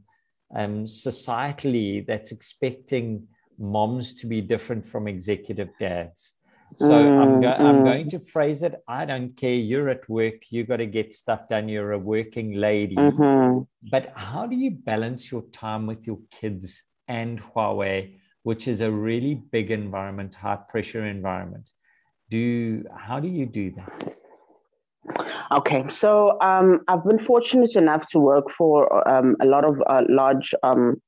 um, 0.56 0.86
societally 0.86 2.06
that's 2.06 2.32
expecting 2.32 3.27
moms 3.59 4.15
to 4.15 4.27
be 4.27 4.41
different 4.41 4.85
from 4.85 5.07
executive 5.07 5.69
dads. 5.79 6.33
So 6.77 6.91
mm, 6.91 7.21
I'm, 7.21 7.41
go- 7.41 7.47
mm. 7.47 7.59
I'm 7.59 7.83
going 7.83 8.09
to 8.09 8.19
phrase 8.19 8.63
it. 8.63 8.75
I 8.88 9.05
don't 9.05 9.38
care. 9.38 9.53
You're 9.53 9.89
at 9.89 10.07
work. 10.09 10.35
You 10.50 10.65
got 10.65 10.77
to 10.77 10.85
get 10.85 11.13
stuff 11.13 11.47
done. 11.47 11.69
You're 11.69 11.93
a 11.93 12.00
working 12.00 12.53
lady. 12.53 12.95
Mm-hmm. 12.95 13.62
But 13.89 14.13
how 14.15 14.45
do 14.45 14.55
you 14.55 14.71
balance 14.71 15.31
your 15.31 15.43
time 15.51 15.85
with 15.85 16.05
your 16.05 16.19
kids 16.31 16.83
and 17.07 17.41
Huawei, 17.41 18.17
which 18.43 18.67
is 18.67 18.81
a 18.81 18.91
really 18.91 19.35
big 19.35 19.71
environment, 19.71 20.35
high 20.35 20.59
pressure 20.69 21.05
environment? 21.05 21.69
Do 22.29 22.83
how 22.97 23.19
do 23.19 23.27
you 23.27 23.45
do 23.45 23.71
that? 23.77 24.17
Okay, 25.51 25.88
so 25.89 26.41
um, 26.41 26.81
I've 26.88 27.05
been 27.05 27.19
fortunate 27.19 27.75
enough 27.75 28.07
to 28.09 28.19
work 28.19 28.50
for 28.50 29.07
um, 29.07 29.35
a 29.39 29.45
lot 29.45 29.63
of 29.63 29.81
uh, 29.85 30.01
large 30.09 30.55
um, 30.63 31.00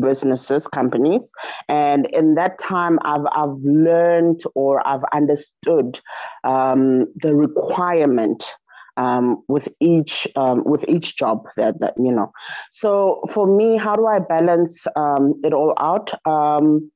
businesses, 0.00 0.66
companies, 0.66 1.30
and 1.68 2.06
in 2.12 2.34
that 2.34 2.58
time, 2.58 2.98
I've 3.02 3.26
I've 3.32 3.56
learned 3.62 4.42
or 4.54 4.86
I've 4.86 5.04
understood 5.12 6.00
um, 6.44 7.06
the 7.16 7.34
requirement 7.34 8.44
um, 8.96 9.42
with 9.48 9.68
each 9.80 10.26
um, 10.36 10.62
with 10.64 10.84
each 10.88 11.16
job 11.16 11.46
that 11.56 11.80
that 11.80 11.94
you 11.98 12.12
know. 12.12 12.32
So 12.70 13.22
for 13.32 13.46
me, 13.46 13.76
how 13.76 13.96
do 13.96 14.06
I 14.06 14.18
balance 14.18 14.86
um, 14.96 15.40
it 15.44 15.52
all 15.52 15.74
out? 15.78 16.12
Um, 16.28 16.90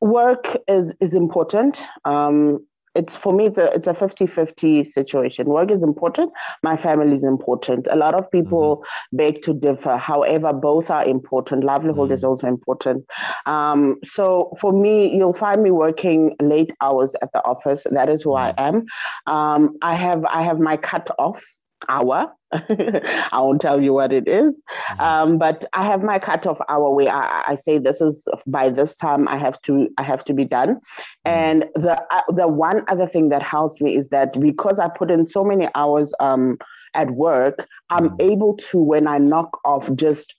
work 0.00 0.56
is 0.68 0.92
is 1.00 1.14
important. 1.14 1.80
Um, 2.04 2.66
it's 2.94 3.16
for 3.16 3.32
me 3.32 3.46
it's 3.46 3.58
a 3.58 3.72
it's 3.72 3.88
a 3.88 3.94
50-50 3.94 4.86
situation. 4.86 5.46
Work 5.46 5.70
is 5.70 5.82
important 5.82 6.32
my 6.62 6.76
family 6.76 7.12
is 7.12 7.24
important. 7.24 7.88
A 7.90 7.96
lot 7.96 8.14
of 8.14 8.30
people 8.30 8.78
mm-hmm. 8.78 9.16
beg 9.16 9.42
to 9.42 9.54
differ. 9.54 9.96
However 9.96 10.52
both 10.52 10.90
are 10.90 11.04
important. 11.04 11.64
Livelihood 11.64 12.06
mm-hmm. 12.06 12.14
is 12.14 12.24
also 12.24 12.46
important. 12.46 13.04
Um, 13.46 13.96
so 14.04 14.52
for 14.60 14.72
me 14.72 15.14
you'll 15.14 15.32
find 15.32 15.62
me 15.62 15.70
working 15.70 16.36
late 16.40 16.72
hours 16.80 17.14
at 17.22 17.32
the 17.32 17.42
office. 17.44 17.86
That 17.90 18.08
is 18.08 18.22
who 18.22 18.34
i 18.34 18.54
am. 18.58 18.84
Um, 19.26 19.76
i 19.82 19.94
have 19.94 20.24
i 20.24 20.42
have 20.42 20.58
my 20.58 20.76
cut 20.76 21.08
off 21.18 21.42
hour. 21.88 22.32
I 23.32 23.40
won't 23.40 23.60
tell 23.60 23.82
you 23.82 23.94
what 23.94 24.12
it 24.12 24.28
is. 24.28 24.60
Mm-hmm. 24.90 25.00
Um, 25.00 25.38
but 25.38 25.64
I 25.72 25.86
have 25.86 26.02
my 26.02 26.18
cutoff 26.18 26.58
hour 26.68 26.90
where 26.90 27.10
I, 27.10 27.44
I, 27.48 27.54
say 27.54 27.78
this 27.78 28.00
is 28.00 28.26
by 28.46 28.68
this 28.68 28.94
time 28.96 29.26
I 29.28 29.38
have 29.38 29.60
to 29.62 29.88
I 29.96 30.02
have 30.02 30.22
to 30.24 30.34
be 30.34 30.44
done. 30.44 30.76
Mm-hmm. 30.76 31.30
And 31.30 31.64
the 31.74 32.00
uh, 32.10 32.22
the 32.34 32.48
one 32.48 32.84
other 32.88 33.06
thing 33.06 33.30
that 33.30 33.42
helps 33.42 33.80
me 33.80 33.96
is 33.96 34.10
that 34.10 34.38
because 34.38 34.78
I 34.78 34.88
put 34.88 35.10
in 35.10 35.26
so 35.26 35.44
many 35.44 35.68
hours 35.74 36.12
um, 36.20 36.58
at 36.94 37.12
work, 37.12 37.66
I'm 37.88 38.10
mm-hmm. 38.10 38.32
able 38.32 38.56
to 38.70 38.78
when 38.78 39.06
I 39.06 39.18
knock 39.18 39.58
off 39.64 39.92
just 39.94 40.36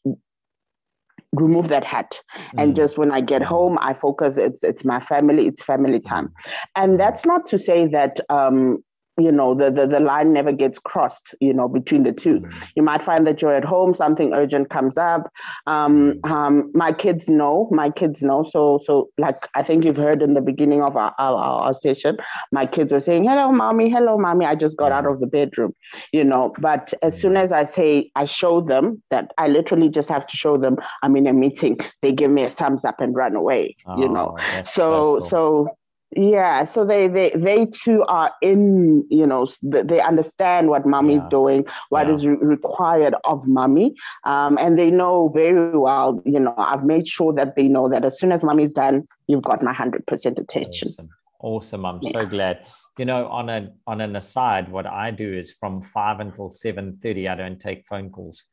remove 1.36 1.70
that 1.70 1.84
hat 1.84 2.22
and 2.60 2.76
just 2.76 2.96
when 3.00 3.12
i 3.12 3.20
get 3.20 3.42
home 3.42 3.76
i 3.82 3.92
focus 3.92 4.38
it's 4.38 4.64
it's 4.64 4.86
my 4.86 5.00
family 5.00 5.48
it's 5.48 5.64
family 5.64 6.00
time 6.00 6.32
and 6.76 7.00
that's 7.00 7.26
not 7.26 7.44
to 7.48 7.58
say 7.58 7.88
that 7.88 8.20
um 8.30 8.84
you 9.18 9.32
know 9.32 9.54
the, 9.54 9.70
the 9.70 9.88
the 9.88 10.00
line 10.00 10.34
never 10.34 10.52
gets 10.52 10.80
crossed 10.80 11.36
you 11.40 11.54
know 11.54 11.68
between 11.68 12.04
the 12.04 12.14
2 12.14 12.40
mm-hmm. 12.40 12.60
you 12.76 12.84
might 12.84 13.02
find 13.02 13.26
that 13.28 13.42
you're 13.42 13.54
at 13.54 13.64
home 13.64 13.94
something 13.94 14.34
urgent 14.34 14.70
comes 14.70 14.98
up. 14.98 15.32
Um, 15.68 16.14
mm-hmm. 16.14 16.32
um, 16.32 16.72
my 16.74 16.92
kids 16.92 17.28
know 17.28 17.70
my 17.72 17.90
kids 17.90 18.24
know. 18.24 18.44
So 18.44 18.80
so 18.84 19.10
like 19.18 19.36
i 19.56 19.64
think 19.64 19.84
you've 19.84 19.98
heard 19.98 20.22
in 20.22 20.34
the 20.34 20.42
beginning 20.42 20.82
of 20.82 20.96
our, 20.98 21.14
our, 21.20 21.38
our 21.38 21.74
session 21.74 22.18
my 22.52 22.66
kids 22.66 22.92
were 22.92 23.00
saying 23.00 23.24
hello 23.24 23.52
mommy 23.52 23.90
hello 23.90 24.18
mommy. 24.18 24.46
I 24.46 24.56
just 24.56 24.78
got 24.78 24.92
out 24.92 25.06
of 25.06 25.20
the 25.20 25.28
bedroom 25.28 25.74
you 26.12 26.24
know. 26.24 26.54
But 26.60 26.94
as 27.02 27.20
soon 27.20 27.38
as 27.38 27.52
i 27.52 27.66
say 27.66 28.12
i 28.16 28.26
show 28.26 28.62
them 28.62 29.02
that 29.10 29.32
i 29.38 29.48
literally 29.48 29.90
just 29.90 30.10
have 30.10 30.26
to 30.28 30.38
show 30.38 30.58
them 30.58 30.78
i'm 31.02 31.16
in 31.16 31.28
a 31.28 31.34
meeting. 31.34 31.78
They 32.02 32.12
give 32.12 32.32
me 32.32 32.44
a 32.44 32.50
thumbs 32.50 32.86
up 32.86 33.00
and 33.00 33.16
run 33.16 33.36
away 33.36 33.76
oh, 33.86 34.00
you 34.00 34.10
know. 34.10 34.38
So 34.64 34.84
so, 34.84 35.20
cool. 35.20 35.30
so 35.30 35.78
yeah 36.16 36.64
so 36.64 36.86
they 36.86 37.08
they 37.08 37.32
they 37.36 37.66
too 37.68 38.04
are 38.04 38.34
in 38.42 39.06
you 39.10 39.26
know 39.26 39.48
they 39.62 40.00
understand 40.00 40.68
what 40.68 40.86
mommy's 40.86 41.22
yeah. 41.24 41.30
doing 41.30 41.66
what 41.90 42.08
yeah. 42.08 42.14
is 42.14 42.28
re- 42.28 42.38
required 42.42 43.16
of 43.24 43.48
mommy 43.48 43.94
um, 44.26 44.58
and 44.60 44.78
they 44.78 44.92
know 44.92 45.30
very 45.30 45.78
well 45.78 46.22
you 46.26 46.40
know 46.40 46.54
i've 46.58 46.84
made 46.84 47.08
sure 47.08 47.34
that 47.34 47.56
they 47.56 47.68
know 47.68 47.90
that 47.90 48.04
as 48.04 48.20
soon 48.20 48.32
as 48.32 48.44
mommy's 48.44 48.74
done 48.74 49.04
you've 49.28 49.44
got 49.44 49.62
my 49.64 49.74
100% 49.74 50.40
attention 50.40 50.90
awesome, 50.90 51.10
awesome. 51.40 51.86
i'm 51.86 52.00
yeah. 52.02 52.12
so 52.12 52.26
glad 52.26 52.60
you 52.98 53.06
know 53.06 53.28
on 53.28 53.50
a 53.50 53.70
on 53.88 54.02
an 54.02 54.16
aside 54.16 54.70
what 54.70 54.86
i 54.86 55.12
do 55.12 55.34
is 55.34 55.52
from 55.52 55.82
5 55.82 56.20
until 56.20 56.50
7.30 56.50 57.30
i 57.30 57.36
don't 57.36 57.60
take 57.60 57.86
phone 57.88 58.10
calls 58.10 58.46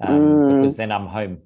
um, 0.00 0.20
mm. 0.20 0.60
because 0.60 0.76
then 0.76 0.92
i'm 0.92 1.06
home 1.06 1.42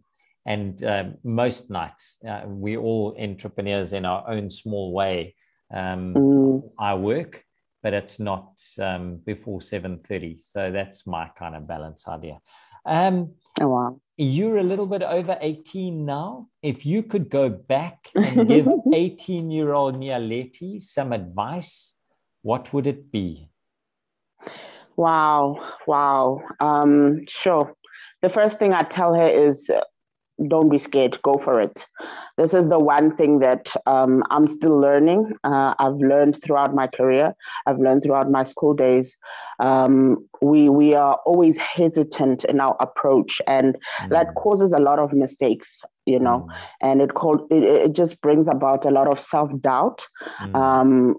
and 0.47 0.85
uh, 0.85 1.05
most 1.25 1.71
nights 1.71 2.19
uh, 2.27 2.43
we 2.47 2.77
all 2.77 3.17
entrepreneurs 3.19 3.93
in 3.93 4.05
our 4.05 4.29
own 4.29 4.49
small 4.49 4.93
way 4.93 5.35
um, 5.73 6.15
mm. 6.15 6.71
I 6.79 6.95
work, 6.95 7.45
but 7.83 7.95
it's 7.95 8.19
not 8.19 8.63
um, 8.81 9.17
before 9.25 9.61
seven 9.61 10.01
thirty. 10.07 10.39
So 10.39 10.71
that's 10.71 11.07
my 11.07 11.31
kind 11.39 11.57
of 11.57 11.67
balance 11.67 12.07
idea. 12.07 12.41
Um, 12.85 13.35
oh 13.61 13.69
wow! 13.69 14.01
You're 14.17 14.59
a 14.59 14.63
little 14.63 14.87
bit 14.87 15.03
over 15.03 15.37
eighteen 15.41 16.07
now. 16.07 16.49
If 16.63 16.87
you 16.87 17.03
could 17.03 17.29
go 17.29 17.49
back 17.49 18.09
and 18.15 18.47
give 18.49 18.69
eighteen-year-old 18.95 19.97
Nialeti 19.97 20.83
some 20.83 21.13
advice, 21.13 21.95
what 22.43 22.73
would 22.73 22.87
it 22.87 23.11
be? 23.11 23.51
Wow! 24.97 25.75
Wow! 25.87 26.43
Um, 26.61 27.27
sure. 27.27 27.75
The 28.23 28.31
first 28.31 28.59
thing 28.59 28.73
I 28.73 28.83
tell 28.83 29.15
her 29.15 29.29
is 29.29 29.71
don't 30.49 30.69
be 30.69 30.79
scared 30.79 31.19
go 31.23 31.39
for 31.39 31.61
it 31.61 31.87
this 32.37 32.53
is 32.53 32.69
the 32.69 32.79
one 32.79 33.15
thing 33.17 33.39
that 33.39 33.69
um, 33.87 34.23
i'm 34.31 34.47
still 34.47 34.79
learning 34.79 35.33
uh, 35.45 35.75
i've 35.79 35.97
learned 35.97 36.41
throughout 36.43 36.75
my 36.75 36.87
career 36.87 37.35
i've 37.67 37.79
learned 37.79 38.03
throughout 38.03 38.31
my 38.31 38.45
school 38.45 38.75
days 38.75 39.17
um, 39.59 40.29
we 40.43 40.69
we 40.69 40.95
are 40.95 41.19
always 41.25 41.57
hesitant 41.57 42.45
in 42.45 42.61
our 42.61 42.77
approach 42.81 43.41
and 43.47 43.77
mm. 44.01 44.11
that 44.11 44.35
causes 44.35 44.73
a 44.73 44.79
lot 44.79 44.99
of 44.99 45.13
mistakes 45.13 45.81
you 46.05 46.19
know 46.19 46.47
mm. 46.49 46.57
and 46.83 47.01
it 47.01 47.15
called 47.15 47.41
it, 47.51 47.63
it 47.63 47.93
just 47.93 48.21
brings 48.21 48.47
about 48.49 48.85
a 48.85 48.91
lot 48.91 49.09
of 49.09 49.19
self-doubt 49.19 50.07
mm. 50.43 50.55
um, 50.55 51.17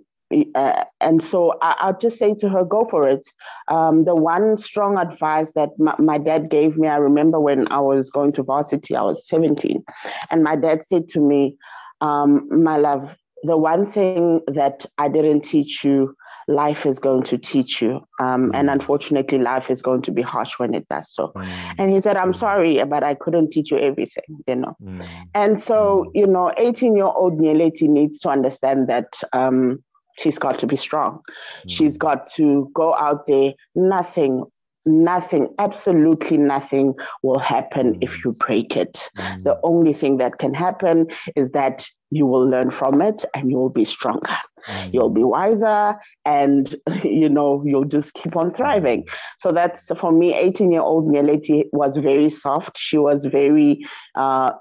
uh, 0.56 0.84
and 1.00 1.24
so 1.24 1.54
I, 1.62 1.88
will 1.88 1.98
just 2.00 2.18
say 2.18 2.34
to 2.36 2.50
her, 2.50 2.66
go 2.66 2.88
for 2.90 3.08
it. 3.08 3.26
Um, 3.70 4.04
the 4.04 4.16
one 4.16 4.58
strong 4.58 4.98
advice 4.98 5.52
that 5.56 5.70
my, 5.78 5.96
my, 6.00 6.18
dad 6.18 6.50
gave 6.50 6.78
me, 6.78 6.88
I 6.88 6.98
remember 6.98 7.40
when 7.40 7.72
I 7.72 7.80
was 7.80 8.10
going 8.10 8.34
to 8.34 8.44
varsity, 8.44 8.96
I 8.96 9.04
was 9.04 9.28
17, 9.28 9.84
and 10.30 10.44
my 10.44 10.56
dad 10.56 10.86
said 10.86 11.08
to 11.10 11.22
me, 11.22 11.56
um, 12.02 12.48
My 12.64 12.78
love, 12.78 13.10
the 13.44 13.58
one 13.58 13.92
thing 13.92 14.42
that 14.48 14.86
I 14.98 15.08
didn't 15.08 15.42
teach 15.42 15.84
you, 15.84 16.16
life 16.48 16.86
is 16.86 16.98
going 16.98 17.24
to 17.24 17.38
teach 17.38 17.82
you. 17.82 18.00
Um, 18.20 18.52
and 18.54 18.70
mm. 18.70 18.74
unfortunately, 18.74 19.38
life 19.38 19.70
is 19.70 19.82
going 19.82 20.02
to 20.04 20.12
be 20.12 20.22
harsh 20.22 20.58
when 20.58 20.74
it 20.74 20.88
does 20.90 21.14
so. 21.14 21.32
Mm. 21.36 21.76
And 21.78 21.92
he 21.92 22.00
said, 22.02 22.16
I'm 22.18 22.32
mm. 22.32 22.38
sorry, 22.38 22.84
but 22.86 23.04
I 23.04 23.16
couldn't 23.16 23.52
teach 23.52 23.72
you 23.72 23.78
everything, 23.78 24.24
you 24.48 24.56
know. 24.56 24.76
Mm. 24.82 25.08
And 25.36 25.60
so, 25.60 26.10
you 26.14 26.26
know, 26.26 26.54
18 26.58 26.96
year 26.96 27.06
old 27.06 27.40
Nialeti 27.40 27.84
needs 27.84 28.20
to 28.20 28.30
understand 28.30 28.88
that 28.88 29.14
um, 29.34 29.84
she's 30.20 30.38
got 30.38 30.60
to 30.60 30.68
be 30.68 30.76
strong. 30.76 31.20
Mm. 31.66 31.70
She's 31.70 31.98
got 31.98 32.28
to 32.34 32.70
go 32.74 32.96
out 32.96 33.26
there. 33.28 33.54
Nothing, 33.76 34.44
nothing, 34.86 35.54
absolutely 35.60 36.38
nothing 36.38 36.96
will 37.24 37.40
happen 37.40 37.96
mm. 37.96 37.98
if 38.04 38.24
you 38.24 38.34
break 38.34 38.76
it. 38.76 39.10
Mm. 39.18 39.44
The 39.44 39.60
only 39.64 39.94
thing 39.94 40.18
that 40.18 40.38
can 40.40 40.54
happen 40.54 41.08
is 41.36 41.52
that 41.52 41.88
you 42.10 42.26
will 42.26 42.48
learn 42.48 42.72
from 42.72 43.02
it 43.02 43.26
and 43.34 43.52
you 43.52 43.58
will 43.58 43.70
be 43.70 43.84
stronger. 43.84 44.38
Mm. 44.68 44.94
You'll 44.94 45.10
be 45.10 45.24
wiser 45.24 45.96
and 46.26 46.74
you 47.04 47.30
know 47.30 47.62
you'll 47.66 47.86
just 47.86 48.14
keep 48.14 48.36
on 48.36 48.52
thriving. 48.52 49.04
Mm. 49.04 49.10
So 49.40 49.52
that's 49.52 49.88
for 49.98 50.12
me, 50.12 50.34
18 50.34 50.72
year 50.72 50.82
old 50.82 51.08
Nialeti 51.08 51.66
was 51.72 51.98
very 51.98 52.30
soft. 52.30 52.78
She 52.78 52.98
was 52.98 53.26
very 53.26 53.86
uh, 54.16 54.52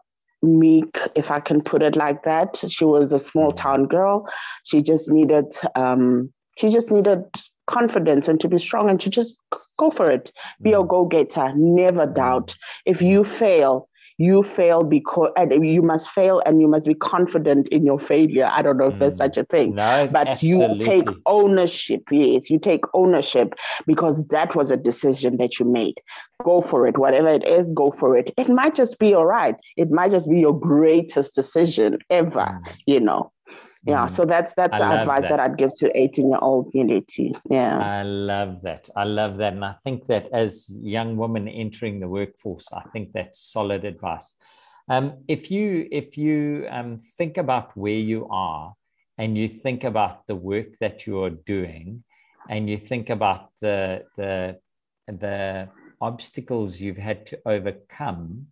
meek, 0.47 0.99
if 1.15 1.31
I 1.31 1.41
can 1.41 1.61
put 1.61 1.83
it 1.83 1.97
like 1.97 2.25
that. 2.25 2.63
She 2.69 2.85
was 2.85 3.13
a 3.13 3.19
small 3.19 3.53
mm. 3.53 3.57
town 3.57 3.87
girl. 3.87 4.27
She 4.65 4.83
just 4.83 5.09
needed, 5.11 5.47
um, 5.75 6.33
she 6.59 6.71
just 6.71 6.91
needed 6.91 7.25
confidence 7.67 8.29
and 8.29 8.39
to 8.41 8.49
be 8.49 8.59
strong 8.59 8.89
and 8.89 9.01
to 9.01 9.11
just 9.11 9.41
go 9.79 9.91
for 9.91 10.11
it. 10.11 10.33
Be 10.63 10.73
a 10.73 10.79
mm. 10.79 10.89
go 10.89 11.05
getter. 11.05 11.53
Never 11.57 12.07
doubt. 12.07 12.57
If 12.85 13.03
you 13.03 13.25
fail, 13.25 13.89
you 14.19 14.43
fail 14.43 14.83
because 14.83 15.31
and 15.37 15.67
you 15.67 15.83
must 15.83 16.09
fail 16.11 16.43
and 16.47 16.61
you 16.61 16.69
must 16.69 16.87
be 16.87 16.95
confident 16.95 17.69
in 17.69 17.85
your 17.85 17.99
failure. 17.99 18.49
I 18.51 18.63
don't 18.63 18.79
know 18.79 18.87
if 18.87 18.95
mm. 18.95 19.01
there's 19.01 19.17
such 19.17 19.37
a 19.37 19.45
thing, 19.45 19.75
no, 19.75 20.09
but 20.11 20.29
absolutely. 20.29 20.79
you 20.79 20.85
take 20.85 21.09
ownership. 21.27 22.03
Yes, 22.11 22.51
you 22.51 22.59
take 22.59 22.85
ownership 22.95 23.55
because 23.87 24.27
that 24.29 24.55
was 24.55 24.71
a 24.71 24.77
decision 24.77 25.37
that 25.39 25.59
you 25.59 25.67
made. 25.67 26.01
Go 26.43 26.61
for 26.61 26.87
it, 26.87 26.99
whatever 26.99 27.29
it 27.29 27.47
is, 27.47 27.69
go 27.75 27.91
for 27.91 28.17
it. 28.17 28.33
It 28.37 28.49
might 28.49 28.75
just 28.75 28.99
be 28.99 29.15
all 29.15 29.27
right. 29.27 29.57
It 29.77 29.91
might 29.91 30.11
just 30.11 30.29
be 30.29 30.41
your 30.41 30.59
greatest 30.59 31.35
decision 31.35 31.99
ever, 32.11 32.61
mm. 32.65 32.77
you 32.87 33.01
know. 33.01 33.33
Yeah 33.87 34.07
mm. 34.07 34.11
so 34.11 34.25
that's 34.25 34.53
that's 34.55 34.77
the 34.79 35.01
advice 35.01 35.23
that. 35.23 35.37
that. 35.37 35.41
i'd 35.41 35.57
give 35.57 35.73
to 35.79 35.97
18 35.97 36.31
year 36.31 36.39
old 36.43 36.73
Nialeti 36.73 37.39
yeah 37.49 37.79
i 37.79 38.03
love 38.03 38.63
that 38.63 38.89
i 38.97 39.05
love 39.05 39.39
that 39.39 39.53
and 39.53 39.65
i 39.65 39.75
think 39.85 40.07
that 40.09 40.29
as 40.33 40.69
young 40.69 41.17
women 41.17 41.47
entering 41.49 42.01
the 42.01 42.09
workforce 42.09 42.67
i 42.73 42.83
think 42.93 43.13
that's 43.13 43.39
solid 43.41 43.85
advice 43.85 44.35
um, 44.89 45.25
if 45.27 45.51
you 45.51 45.89
if 45.91 46.17
you 46.17 46.67
um, 46.71 47.01
think 47.19 47.39
about 47.39 47.77
where 47.77 47.93
you 48.13 48.29
are 48.31 48.75
and 49.19 49.37
you 49.37 49.49
think 49.49 49.83
about 49.83 50.27
the 50.27 50.37
work 50.37 50.79
that 50.81 51.07
you're 51.07 51.31
doing 51.31 52.05
and 52.49 52.71
you 52.71 52.79
think 52.79 53.11
about 53.11 53.51
the 53.61 54.05
the 54.17 54.59
the 55.09 55.69
obstacles 56.01 56.81
you've 56.81 56.97
had 56.97 57.27
to 57.27 57.39
overcome 57.47 58.47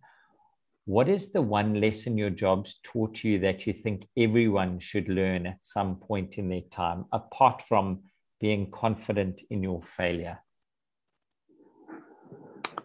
what 0.85 1.09
is 1.09 1.31
the 1.31 1.41
one 1.41 1.81
lesson 1.81 2.15
your 2.17 2.29
jobs 2.29 2.79
taught 2.83 3.23
you 3.23 3.39
that 3.39 3.65
you 3.65 3.73
think 3.73 4.07
everyone 4.15 4.79
should 4.79 5.09
learn 5.09 5.47
at 5.47 5.57
some 5.61 5.95
point 5.95 6.37
in 6.37 6.47
their 6.47 6.61
time, 6.69 7.05
apart 7.11 7.63
from 7.63 8.01
being 8.39 8.69
confident 8.69 9.41
in 9.49 9.63
your 9.63 9.81
failure? 9.81 10.39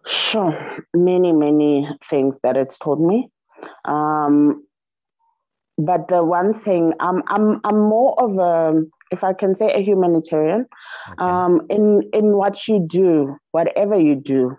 Sure, 0.07 0.79
many, 0.95 1.33
many 1.33 1.87
things 2.09 2.41
that 2.43 2.57
it's 2.57 2.79
taught 2.79 3.01
me. 3.01 3.29
Um, 3.85 4.67
but 5.77 6.09
the 6.09 6.25
one 6.25 6.55
thing, 6.55 6.95
I'm, 7.01 7.23
I'm, 7.27 7.61
I'm 7.65 7.81
more 7.81 8.19
of 8.19 8.39
a, 8.39 8.83
if 9.11 9.23
I 9.23 9.35
can 9.35 9.55
say, 9.55 9.75
a 9.75 9.83
humanitarian. 9.83 10.67
Okay. 11.13 11.17
Um, 11.19 11.67
in 11.69 12.09
in 12.13 12.37
what 12.37 12.69
you 12.69 12.87
do, 12.87 13.37
whatever 13.51 13.99
you 13.99 14.15
do, 14.15 14.57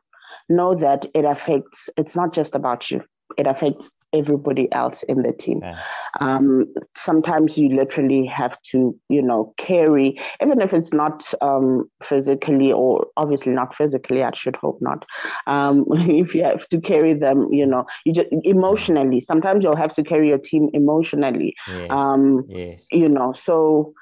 know 0.49 0.75
that 0.75 1.05
it 1.15 1.25
affects. 1.25 1.89
It's 1.97 2.15
not 2.15 2.33
just 2.33 2.53
about 2.53 2.91
you 2.91 3.03
it 3.37 3.47
affects 3.47 3.89
everybody 4.13 4.71
else 4.71 5.03
in 5.03 5.21
the 5.21 5.31
team. 5.31 5.61
Yeah. 5.63 5.81
Um, 6.19 6.73
sometimes 6.95 7.57
you 7.57 7.69
literally 7.69 8.25
have 8.25 8.61
to, 8.63 8.97
you 9.09 9.21
know, 9.21 9.53
carry, 9.57 10.19
even 10.41 10.61
if 10.61 10.73
it's 10.73 10.93
not 10.93 11.23
um, 11.41 11.89
physically 12.03 12.71
or 12.71 13.07
obviously 13.17 13.53
not 13.53 13.73
physically, 13.73 14.23
I 14.23 14.31
should 14.33 14.55
hope 14.55 14.81
not. 14.81 15.05
Um, 15.47 15.85
if 15.91 16.35
you 16.35 16.43
have 16.43 16.67
to 16.69 16.81
carry 16.81 17.13
them, 17.13 17.47
you 17.51 17.65
know, 17.65 17.85
you 18.05 18.13
just 18.13 18.27
emotionally, 18.43 19.19
sometimes 19.21 19.63
you'll 19.63 19.75
have 19.75 19.95
to 19.95 20.03
carry 20.03 20.29
your 20.29 20.39
team 20.39 20.69
emotionally. 20.73 21.55
Yes. 21.67 21.87
Um, 21.89 22.45
yes. 22.49 22.85
You 22.91 23.07
know, 23.07 23.33
so 23.33 23.93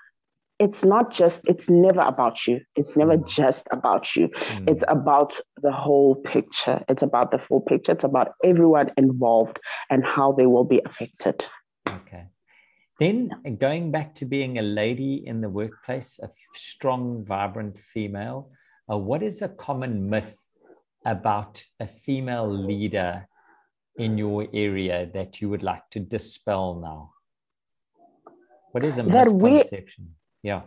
it's 0.59 0.83
not 0.83 1.11
just 1.11 1.47
it's 1.47 1.69
never 1.69 2.01
about 2.01 2.45
you. 2.45 2.59
It's 2.75 2.95
never 2.95 3.17
mm. 3.17 3.27
just 3.27 3.67
about 3.71 4.15
you. 4.15 4.27
Mm. 4.27 4.69
it's 4.69 4.83
about 4.87 5.33
the 5.61 5.71
whole 5.71 6.15
picture. 6.15 6.83
It's 6.89 7.01
about 7.01 7.31
the 7.31 7.39
full 7.39 7.61
picture. 7.61 7.93
It's 7.93 8.03
about 8.03 8.33
everyone 8.43 8.91
involved 8.97 9.59
and 9.89 10.03
how 10.05 10.33
they 10.33 10.45
will 10.45 10.65
be 10.65 10.81
affected. 10.85 11.45
Okay. 11.87 12.25
Then 12.99 13.31
going 13.57 13.91
back 13.91 14.13
to 14.15 14.25
being 14.25 14.59
a 14.59 14.61
lady 14.61 15.23
in 15.25 15.39
the 15.39 15.49
workplace 15.49 16.19
a 16.21 16.29
strong 16.53 17.23
vibrant 17.23 17.79
female 17.79 18.51
uh, 18.91 18.97
what 18.97 19.23
is 19.23 19.41
a 19.41 19.47
common 19.47 20.09
myth 20.09 20.37
about 21.05 21.63
a 21.79 21.87
female 21.87 22.49
leader 22.51 23.27
in 23.95 24.17
your 24.17 24.47
area 24.53 25.09
that 25.13 25.39
you 25.39 25.49
would 25.49 25.63
like 25.63 25.89
to 25.91 25.99
dispel 25.99 26.75
now? 26.75 27.13
What 28.71 28.83
is 28.83 28.97
a 28.97 29.03
misconception 29.03 30.15
yeah. 30.43 30.61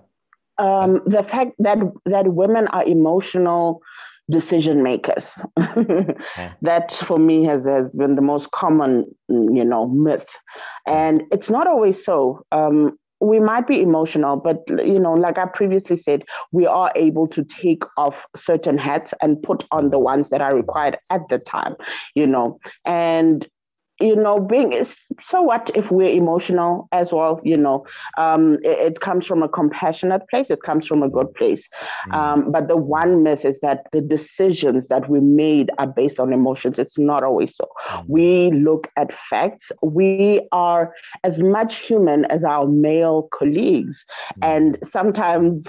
Um, 0.58 1.00
the 1.06 1.22
fact 1.22 1.52
that 1.58 1.78
that 2.06 2.34
women 2.34 2.68
are 2.68 2.84
emotional 2.84 3.82
decision 4.30 4.82
makers. 4.82 5.38
yeah. 5.58 6.52
That 6.62 6.92
for 6.92 7.18
me 7.18 7.44
has, 7.44 7.64
has 7.66 7.90
been 7.92 8.16
the 8.16 8.22
most 8.22 8.50
common, 8.50 9.04
you 9.28 9.64
know, 9.64 9.88
myth. 9.88 10.26
And 10.86 11.22
it's 11.32 11.50
not 11.50 11.66
always 11.66 12.04
so. 12.04 12.44
Um, 12.52 12.98
we 13.20 13.38
might 13.38 13.68
be 13.68 13.80
emotional, 13.80 14.36
but 14.36 14.58
you 14.68 14.98
know, 14.98 15.12
like 15.12 15.38
I 15.38 15.46
previously 15.46 15.96
said, 15.96 16.24
we 16.50 16.66
are 16.66 16.90
able 16.96 17.28
to 17.28 17.44
take 17.44 17.84
off 17.96 18.26
certain 18.34 18.78
hats 18.78 19.14
and 19.22 19.40
put 19.42 19.64
on 19.70 19.90
the 19.90 19.98
ones 19.98 20.28
that 20.30 20.40
are 20.40 20.56
required 20.56 20.98
at 21.10 21.28
the 21.28 21.38
time, 21.38 21.76
you 22.16 22.26
know. 22.26 22.58
And 22.84 23.46
you 24.02 24.16
know, 24.16 24.38
being 24.40 24.84
so 25.20 25.42
what 25.42 25.70
if 25.74 25.90
we're 25.90 26.12
emotional 26.12 26.88
as 26.92 27.12
well? 27.12 27.40
You 27.44 27.56
know, 27.56 27.86
um, 28.18 28.54
it, 28.62 28.78
it, 28.78 29.00
comes 29.00 29.26
from 29.26 29.42
a 29.42 29.48
compassionate 29.48 30.28
place. 30.28 30.50
It 30.50 30.62
comes 30.62 30.86
from 30.86 31.02
a 31.02 31.08
good 31.08 31.32
place. 31.34 31.62
Mm. 32.08 32.14
Um, 32.14 32.52
but 32.52 32.68
the 32.68 32.76
one 32.76 33.22
myth 33.22 33.44
is 33.44 33.60
that 33.60 33.86
the 33.92 34.00
decisions 34.00 34.88
that 34.88 35.08
we 35.08 35.20
made 35.20 35.70
are 35.78 35.86
based 35.86 36.20
on 36.20 36.32
emotions. 36.32 36.78
It's 36.78 36.98
not 36.98 37.22
always 37.22 37.56
so. 37.56 37.68
Mm. 37.90 38.04
We 38.08 38.50
look 38.52 38.88
at 38.96 39.12
facts. 39.12 39.72
We 39.82 40.46
are 40.52 40.92
as 41.24 41.42
much 41.42 41.78
human 41.78 42.24
as 42.26 42.44
our 42.44 42.66
male 42.66 43.28
colleagues, 43.32 44.04
mm. 44.38 44.46
and 44.46 44.78
sometimes 44.82 45.66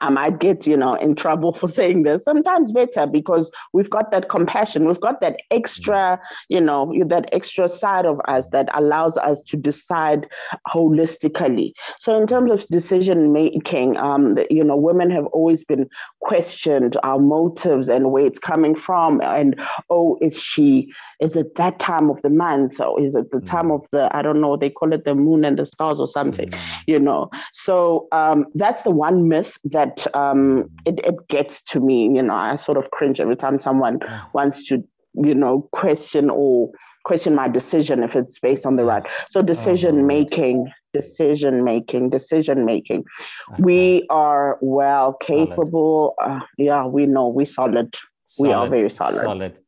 I 0.00 0.10
might 0.10 0.38
get, 0.38 0.66
you 0.66 0.76
know, 0.76 0.94
in 0.94 1.14
trouble 1.14 1.52
for 1.52 1.68
saying 1.78 2.02
this. 2.02 2.24
Sometimes 2.24 2.72
better 2.72 3.06
because 3.06 3.50
we've 3.72 3.90
got 3.90 4.10
that 4.10 4.28
compassion. 4.28 4.86
We've 4.86 5.00
got 5.00 5.20
that 5.20 5.40
extra, 5.50 6.20
you 6.48 6.60
know, 6.60 6.92
that 7.06 7.28
extra 7.32 7.68
side 7.68 8.06
of 8.06 8.20
us 8.26 8.48
that 8.50 8.68
allows 8.74 9.16
us 9.16 9.42
to 9.42 9.56
decide 9.56 10.26
holistically. 10.68 11.72
So 11.98 12.20
in 12.20 12.26
terms 12.26 12.50
of 12.50 12.66
decision 12.68 13.32
making, 13.32 13.96
um, 13.96 14.38
you 14.50 14.64
know, 14.64 14.76
women 14.76 15.10
have 15.10 15.26
always 15.26 15.64
been 15.64 15.88
questioned 16.20 16.96
our 17.02 17.18
motives 17.18 17.88
and 17.88 18.12
where 18.12 18.26
it's 18.26 18.38
coming 18.38 18.74
from. 18.74 19.20
And 19.20 19.60
oh, 19.90 20.18
is 20.20 20.40
she 20.40 20.92
is 21.20 21.36
it 21.36 21.54
that 21.56 21.78
time 21.78 22.10
of 22.10 22.20
the 22.22 22.30
month 22.30 22.80
or 22.80 23.00
is 23.00 23.14
it 23.14 23.30
the 23.30 23.40
time 23.40 23.66
mm. 23.66 23.74
of 23.74 23.88
the 23.90 24.14
i 24.16 24.22
don't 24.22 24.40
know 24.40 24.56
they 24.56 24.70
call 24.70 24.92
it 24.92 25.04
the 25.04 25.14
moon 25.14 25.44
and 25.44 25.58
the 25.58 25.64
stars 25.64 26.00
or 26.00 26.08
something 26.08 26.50
mm. 26.50 26.58
you 26.86 26.98
know 26.98 27.30
so 27.52 28.08
um, 28.12 28.46
that's 28.54 28.82
the 28.82 28.90
one 28.90 29.28
myth 29.28 29.58
that 29.64 30.06
um, 30.14 30.70
it, 30.86 31.00
it 31.04 31.16
gets 31.28 31.60
to 31.62 31.80
me 31.80 32.04
you 32.14 32.22
know 32.22 32.34
i 32.34 32.56
sort 32.56 32.78
of 32.78 32.90
cringe 32.90 33.20
every 33.20 33.36
time 33.36 33.60
someone 33.60 33.98
wants 34.32 34.64
to 34.66 34.82
you 35.14 35.34
know 35.34 35.68
question 35.72 36.30
or 36.30 36.70
question 37.04 37.34
my 37.34 37.48
decision 37.48 38.02
if 38.02 38.14
it's 38.14 38.38
based 38.38 38.66
on 38.66 38.76
the 38.76 38.84
right. 38.84 39.02
So 39.30 39.42
decision 39.42 40.06
making 40.06 40.70
decision 40.92 41.64
making 41.64 42.10
decision 42.10 42.64
making. 42.64 43.04
Okay. 43.52 43.62
we 43.62 44.06
are 44.10 44.58
well 44.60 45.14
capable 45.14 46.14
uh, 46.22 46.40
yeah 46.58 46.84
we 46.84 47.06
know 47.06 47.28
we 47.28 47.44
solid. 47.44 47.96
solid 48.26 48.48
we 48.48 48.52
are 48.52 48.68
very 48.68 48.90
solid. 48.90 49.22
Solid. 49.22 49.58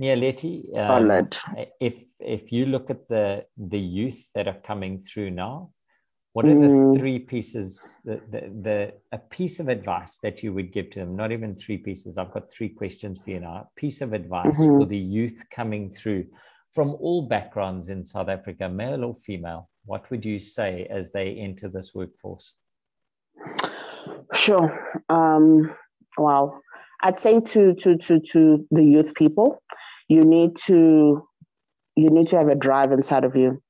Yeah, 0.00 0.14
Letty, 0.14 0.72
um, 0.76 1.28
if 1.80 1.94
if 2.20 2.52
you 2.52 2.66
look 2.66 2.88
at 2.88 3.08
the 3.08 3.44
the 3.56 3.78
youth 3.78 4.20
that 4.34 4.46
are 4.46 4.60
coming 4.62 5.00
through 5.00 5.30
now, 5.30 5.70
what 6.32 6.44
are 6.44 6.54
the 6.54 6.66
mm. 6.66 6.98
three 6.98 7.18
pieces, 7.18 7.96
the, 8.04 8.20
the, 8.30 8.40
the 8.62 8.92
a 9.12 9.18
piece 9.18 9.60
of 9.60 9.68
advice 9.68 10.18
that 10.22 10.42
you 10.42 10.52
would 10.52 10.72
give 10.72 10.90
to 10.90 11.00
them? 11.00 11.16
Not 11.16 11.32
even 11.32 11.54
three 11.54 11.78
pieces. 11.78 12.18
I've 12.18 12.32
got 12.32 12.50
three 12.50 12.68
questions 12.68 13.18
for 13.24 13.30
you 13.30 13.40
now. 13.40 13.54
A 13.54 13.68
piece 13.76 14.00
of 14.00 14.12
advice 14.12 14.56
mm-hmm. 14.56 14.78
for 14.78 14.86
the 14.86 14.98
youth 14.98 15.42
coming 15.50 15.90
through 15.90 16.26
from 16.74 16.90
all 17.00 17.22
backgrounds 17.22 17.88
in 17.88 18.04
South 18.04 18.28
Africa, 18.28 18.68
male 18.68 19.04
or 19.04 19.14
female. 19.14 19.68
What 19.86 20.10
would 20.10 20.24
you 20.24 20.38
say 20.38 20.86
as 20.90 21.12
they 21.12 21.30
enter 21.30 21.68
this 21.68 21.94
workforce? 21.94 22.54
Sure. 24.34 25.02
Um, 25.08 25.74
well, 26.18 26.60
I'd 27.02 27.18
say 27.18 27.40
to 27.40 27.74
to 27.74 27.96
to 27.96 28.20
to 28.20 28.66
the 28.70 28.84
youth 28.84 29.14
people, 29.14 29.62
you 30.08 30.24
need 30.24 30.56
to 30.66 31.26
you 31.96 32.10
need 32.10 32.28
to 32.28 32.36
have 32.36 32.48
a 32.48 32.54
drive 32.54 32.92
inside 32.92 33.24
of 33.24 33.34
you 33.34 33.62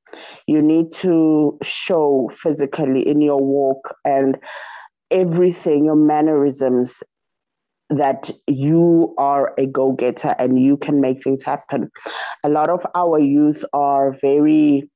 you 0.47 0.63
need 0.63 0.93
to 0.93 1.59
show 1.63 2.31
physically 2.35 3.07
in 3.07 3.21
your 3.21 3.41
walk 3.41 3.97
and 4.05 4.39
everything 5.11 5.85
your 5.85 5.97
mannerisms 5.97 7.03
that 7.91 8.31
you 8.47 9.15
are 9.17 9.55
a 9.57 9.65
go-getter 9.65 10.35
and 10.39 10.63
you 10.63 10.77
can 10.77 11.01
make 11.01 11.25
things 11.25 11.43
happen 11.43 11.91
a 12.45 12.49
lot 12.49 12.69
of 12.69 12.87
our 12.95 13.19
youth 13.19 13.65
are 13.73 14.13
very 14.13 14.89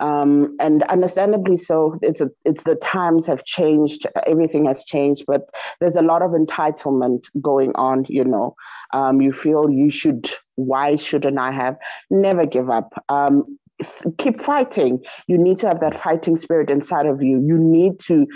um, 0.00 0.56
and 0.60 0.82
understandably 0.84 1.56
so. 1.56 1.98
It's 2.02 2.20
a, 2.20 2.30
it's 2.44 2.62
the 2.62 2.76
times 2.76 3.26
have 3.26 3.44
changed, 3.44 4.06
everything 4.26 4.64
has 4.66 4.84
changed, 4.84 5.24
but 5.26 5.48
there's 5.80 5.96
a 5.96 6.02
lot 6.02 6.22
of 6.22 6.30
entitlement 6.30 7.26
going 7.40 7.72
on. 7.74 8.06
You 8.08 8.24
know, 8.24 8.54
um, 8.92 9.20
you 9.20 9.32
feel 9.32 9.70
you 9.70 9.90
should. 9.90 10.30
Why 10.56 10.96
shouldn't 10.96 11.38
I 11.38 11.52
have? 11.52 11.76
Never 12.10 12.44
give 12.46 12.68
up. 12.68 12.92
Um, 13.08 13.58
keep 14.18 14.40
fighting. 14.40 15.04
You 15.26 15.38
need 15.38 15.58
to 15.58 15.68
have 15.68 15.80
that 15.80 16.00
fighting 16.00 16.36
spirit 16.36 16.70
inside 16.70 17.06
of 17.06 17.22
you. 17.22 17.40
You 17.40 17.58
need 17.58 18.00
to 18.00 18.26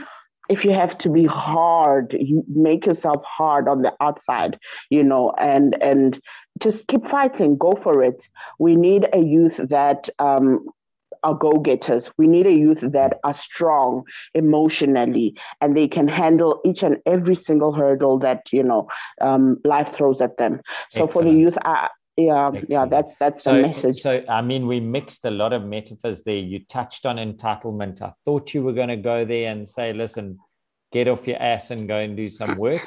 if 0.49 0.65
you 0.65 0.73
have 0.73 0.99
to 0.99 1.09
be 1.09 1.25
hard 1.25 2.17
you 2.19 2.45
make 2.49 2.85
yourself 2.85 3.23
hard 3.25 3.69
on 3.69 3.83
the 3.83 3.93
outside 4.01 4.59
you 4.91 5.03
know 5.03 5.33
and 5.39 5.81
and 5.81 6.21
just 6.61 6.85
keep 6.89 7.07
fighting 7.07 7.57
go 7.57 7.75
for 7.81 8.03
it 8.03 8.21
we 8.59 8.75
need 8.75 9.09
a 9.13 9.21
youth 9.21 9.61
that 9.69 10.09
um, 10.19 10.67
are 11.23 11.35
go 11.35 11.59
getters. 11.59 12.11
We 12.19 12.27
need 12.27 12.47
a 12.47 12.53
youth 12.53 12.81
that 12.81 13.19
are 13.25 13.35
strong 13.35 14.05
emotionally 14.35 15.37
and 15.61 15.77
they 15.77 15.89
can 15.89 16.09
handle 16.09 16.61
each 16.65 16.83
and 16.83 16.99
every 17.07 17.37
single 17.37 17.73
hurdle 17.73 18.19
that, 18.21 18.53
you 18.53 18.63
know, 18.63 18.89
um, 19.21 19.59
life 19.65 19.95
throws 19.95 20.21
at 20.21 20.37
them. 20.37 20.61
So 20.91 21.05
Excellent. 21.05 21.13
for 21.13 21.23
the 21.25 21.39
youth, 21.39 21.59
I, 21.65 21.89
yeah 22.17 22.49
Excellent. 22.49 22.71
yeah 22.71 22.87
that's 22.87 23.17
that's 23.17 23.43
so, 23.43 23.55
the 23.55 23.63
message 23.63 23.99
so 23.99 24.23
i 24.29 24.43
mean 24.43 24.67
we 24.67 24.81
mixed 24.81 25.25
a 25.25 25.31
lot 25.31 25.53
of 25.53 25.65
metaphors 25.65 26.23
there 26.25 26.37
you 26.37 26.61
touched 26.67 27.07
on 27.07 27.17
entitlement 27.17 28.03
i 28.03 28.13
thought 28.25 28.53
you 28.53 28.63
were 28.63 28.73
going 28.73 28.89
to 28.89 28.97
go 28.97 29.25
there 29.25 29.51
and 29.51 29.69
say 29.69 29.93
listen 29.93 30.39
get 30.93 31.09
off 31.09 31.27
your 31.27 31.41
ass 31.41 31.71
and 31.71 31.89
go 31.89 31.97
and 31.97 32.17
do 32.17 32.29
some 32.29 32.57
work 32.57 32.83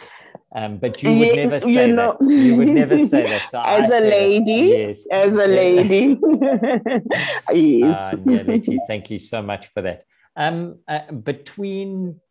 um, 0.55 0.77
but 0.77 1.03
you 1.03 1.13
would 1.17 1.35
never 1.35 1.59
say 1.61 1.87
you 1.87 1.93
know, 1.93 2.17
that. 2.19 2.29
You 2.29 2.55
would 2.55 2.69
never 2.69 2.97
say 3.05 3.27
that. 3.29 3.49
So 3.49 3.61
as 3.61 3.89
a 3.89 3.99
lady, 3.99 4.51
yes. 4.51 4.99
as 5.11 5.33
a 5.33 5.47
lady, 5.47 6.17
yes. 7.51 8.13
Uh, 8.13 8.77
thank 8.87 9.11
you 9.11 9.19
so 9.19 9.41
much 9.41 9.67
for 9.67 9.81
that. 9.81 10.03
Um, 10.37 10.79
uh, 10.87 11.11
between 11.11 12.21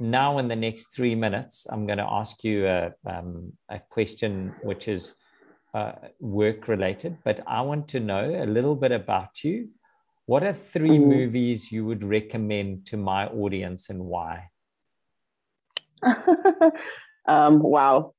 now 0.00 0.38
and 0.38 0.50
the 0.50 0.56
next 0.56 0.94
three 0.94 1.14
minutes, 1.14 1.66
I'm 1.68 1.86
going 1.86 1.98
to 1.98 2.08
ask 2.08 2.42
you 2.42 2.66
a, 2.66 2.92
um, 3.06 3.52
a 3.68 3.80
question 3.90 4.54
which 4.62 4.88
is 4.88 5.14
uh, 5.74 5.92
work 6.20 6.68
related, 6.68 7.18
but 7.24 7.42
I 7.46 7.62
want 7.62 7.88
to 7.88 8.00
know 8.00 8.24
a 8.24 8.46
little 8.46 8.76
bit 8.76 8.92
about 8.92 9.42
you. 9.42 9.68
What 10.26 10.42
are 10.42 10.52
3 10.52 10.88
mm. 10.88 11.06
movies 11.06 11.72
you 11.72 11.84
would 11.86 12.04
recommend 12.04 12.86
to 12.86 12.96
my 12.96 13.26
audience 13.26 13.90
and 13.90 14.04
why? 14.04 14.50
um, 17.26 17.60
wow. 17.60 18.14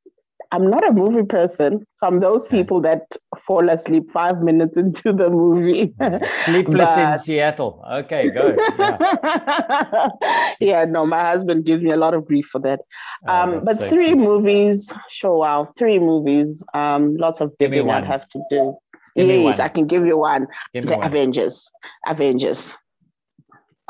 I'm 0.53 0.69
not 0.69 0.87
a 0.87 0.93
movie 0.93 1.25
person, 1.25 1.83
so 1.95 2.05
I'm 2.05 2.19
those 2.19 2.47
people 2.47 2.79
that 2.81 3.01
fall 3.39 3.67
asleep 3.69 4.11
five 4.13 4.39
minutes 4.43 4.77
into 4.77 5.11
the 5.11 5.27
movie. 5.27 5.95
Sleepless 6.45 6.89
but... 6.89 7.13
in 7.13 7.17
Seattle. 7.17 7.83
Okay, 7.91 8.29
go. 8.29 8.55
Yeah. 8.77 10.09
yeah. 10.59 10.85
no, 10.85 11.07
my 11.07 11.21
husband 11.21 11.65
gives 11.65 11.81
me 11.81 11.89
a 11.89 11.97
lot 11.97 12.13
of 12.13 12.27
grief 12.27 12.45
for 12.45 12.59
that. 12.61 12.81
Oh, 13.27 13.33
um, 13.33 13.65
but 13.65 13.79
so 13.79 13.89
three 13.89 14.13
movies, 14.13 14.93
sure, 15.09 15.39
wow, 15.39 15.65
three 15.75 15.97
movies. 15.97 16.61
Um, 16.75 17.17
lots 17.17 17.41
of 17.41 17.51
digging 17.57 17.89
I'd 17.89 18.05
have 18.05 18.27
to 18.29 18.43
do. 18.51 18.77
Give 19.15 19.27
yes, 19.27 19.59
I 19.59 19.69
can 19.69 19.87
give 19.87 20.05
you 20.05 20.19
one. 20.19 20.45
Give 20.71 20.85
the 20.85 20.97
one. 20.97 21.05
Avengers. 21.05 21.71
Avengers. 22.05 22.77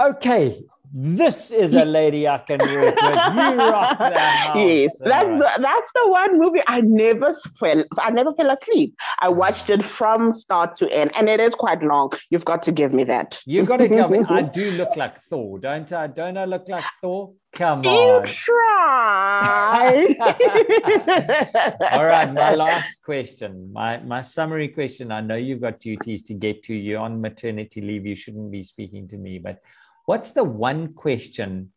Okay, 0.01 0.63
this 0.95 1.49
is 1.49 1.73
a 1.73 1.85
lady 1.85 2.27
I 2.27 2.37
can 2.37 2.59
work 2.59 2.95
with. 2.95 3.15
You 3.15 3.57
rock 3.57 3.97
that 3.97 4.13
house. 4.53 4.57
Yes, 4.57 4.91
that's 4.99 5.27
the, 5.27 5.49
that's 5.59 5.91
the 5.95 6.07
one 6.07 6.39
movie 6.39 6.61
I 6.67 6.81
never 6.81 7.33
fell 7.59 7.83
I 7.97 8.11
never 8.11 8.31
fell 8.35 8.51
asleep. 8.51 8.95
I 9.17 9.29
watched 9.29 9.71
it 9.71 9.83
from 9.83 10.31
start 10.31 10.75
to 10.75 10.89
end, 10.91 11.11
and 11.15 11.29
it 11.29 11.39
is 11.39 11.55
quite 11.55 11.81
long. 11.81 12.11
You've 12.29 12.45
got 12.45 12.61
to 12.63 12.71
give 12.71 12.93
me 12.93 13.05
that. 13.05 13.41
You've 13.47 13.65
got 13.65 13.77
to 13.77 13.89
tell 13.89 14.07
me. 14.07 14.19
I 14.29 14.41
do 14.59 14.69
look 14.71 14.95
like 14.95 15.19
Thor, 15.23 15.57
don't 15.57 15.91
I? 15.91 16.05
Don't 16.05 16.37
I 16.37 16.45
look 16.45 16.69
like 16.69 16.85
Thor? 17.01 17.33
Come 17.53 17.87
on. 17.87 18.27
You 18.27 18.31
try. 18.31 20.15
All 21.91 22.05
right, 22.05 22.31
my 22.31 22.53
last 22.53 23.01
question, 23.03 23.73
my 23.73 23.97
my 23.97 24.21
summary 24.21 24.67
question. 24.67 25.11
I 25.11 25.21
know 25.21 25.35
you've 25.35 25.61
got 25.61 25.79
duties 25.79 26.21
to 26.23 26.35
get 26.35 26.61
to. 26.63 26.75
You're 26.75 26.99
on 26.99 27.19
maternity 27.19 27.81
leave. 27.81 28.05
You 28.05 28.15
shouldn't 28.15 28.51
be 28.51 28.61
speaking 28.61 29.07
to 29.07 29.17
me, 29.17 29.39
but 29.39 29.57
What's 30.05 30.33
the 30.33 30.43
one 30.43 30.93
question, 30.93 31.71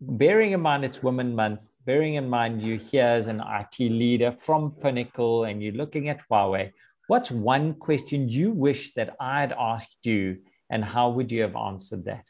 bearing 0.00 0.52
in 0.52 0.62
mind 0.62 0.82
it's 0.82 1.02
Women 1.02 1.34
Month, 1.34 1.68
bearing 1.84 2.14
in 2.14 2.26
mind 2.26 2.62
you're 2.62 2.78
here 2.78 3.04
as 3.04 3.28
an 3.28 3.42
IT 3.46 3.78
leader 3.78 4.34
from 4.40 4.70
Pinnacle 4.72 5.44
and 5.44 5.62
you're 5.62 5.74
looking 5.74 6.08
at 6.08 6.20
Huawei, 6.30 6.72
what's 7.08 7.30
one 7.30 7.74
question 7.74 8.30
you 8.30 8.52
wish 8.52 8.94
that 8.94 9.14
I'd 9.20 9.52
asked 9.52 9.98
you 10.04 10.38
and 10.70 10.82
how 10.82 11.10
would 11.10 11.30
you 11.30 11.42
have 11.42 11.54
answered 11.54 12.06
that? 12.06 12.24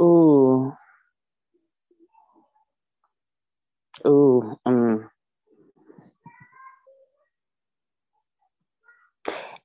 Ooh. 0.00 0.72
Ooh. 4.06 4.56
Um. 4.64 5.10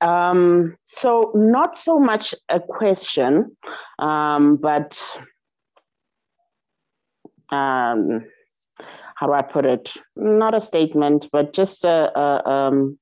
Um, 0.03 0.75
so 0.83 1.31
not 1.33 1.77
so 1.77 1.97
much 1.97 2.35
a 2.49 2.59
question, 2.59 3.55
um, 3.99 4.57
but 4.57 4.99
um, 7.49 8.25
how 9.15 9.27
do 9.27 9.33
I 9.33 9.41
put 9.41 9.65
it? 9.65 9.93
Not 10.17 10.53
a 10.53 10.59
statement, 10.59 11.29
but 11.31 11.53
just 11.53 11.85
a, 11.85 12.11
a 12.19 12.49
um, 12.49 12.99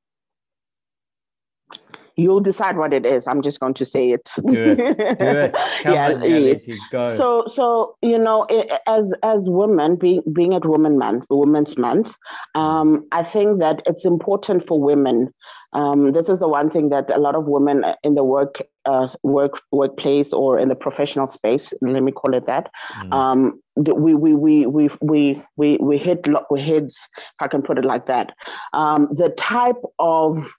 you'll 2.16 2.40
decide 2.40 2.78
what 2.78 2.94
it 2.94 3.06
is. 3.06 3.28
I'm 3.28 3.42
just 3.42 3.60
going 3.60 3.74
to 3.76 3.86
say 3.86 4.12
it. 4.12 4.30
Do 4.46 4.76
it. 4.78 4.98
Do 5.20 5.26
it. 5.26 5.56
Yeah, 5.86 6.10
on. 6.94 7.10
So, 7.10 7.46
so 7.48 7.96
you 8.02 8.18
know, 8.18 8.46
as 8.88 9.14
as 9.24 9.50
women, 9.50 9.96
being 9.96 10.22
being 10.34 10.54
at 10.54 10.66
Women 10.66 10.98
Month, 10.98 11.26
Women's 11.30 11.78
Month, 11.78 12.16
um, 12.56 13.08
I 13.12 13.24
think 13.24 13.60
that 13.60 13.82
it's 13.86 14.06
important 14.06 14.66
for 14.66 14.80
women. 14.80 15.34
Um, 15.74 16.12
this 16.12 16.28
is 16.28 16.40
the 16.40 16.50
one 16.50 16.70
thing 16.70 16.90
that 16.90 17.10
a 17.10 17.18
lot 17.20 17.36
of 17.36 17.48
women 17.48 17.86
in 18.04 18.16
the 18.16 18.24
work 18.24 18.62
uh, 18.86 19.08
work 19.24 19.62
workplace 19.72 20.34
or 20.34 20.60
in 20.60 20.70
the 20.70 20.76
professional 20.76 21.28
space, 21.28 21.74
let 21.82 22.04
me 22.04 22.12
call 22.12 22.34
it 22.34 22.46
that, 22.46 22.70
mm. 23.00 23.14
um, 23.14 23.62
we, 23.76 24.14
we, 24.14 24.34
we, 24.34 24.66
we, 24.66 24.90
we, 25.02 25.44
we, 25.56 25.78
we 25.78 25.98
hit 25.98 26.26
heads, 26.60 27.10
if 27.18 27.42
I 27.42 27.48
can 27.48 27.62
put 27.62 27.78
it 27.78 27.86
like 27.86 28.06
that. 28.08 28.34
Um, 28.74 29.08
the 29.12 29.30
type 29.30 29.82
of 30.00 30.52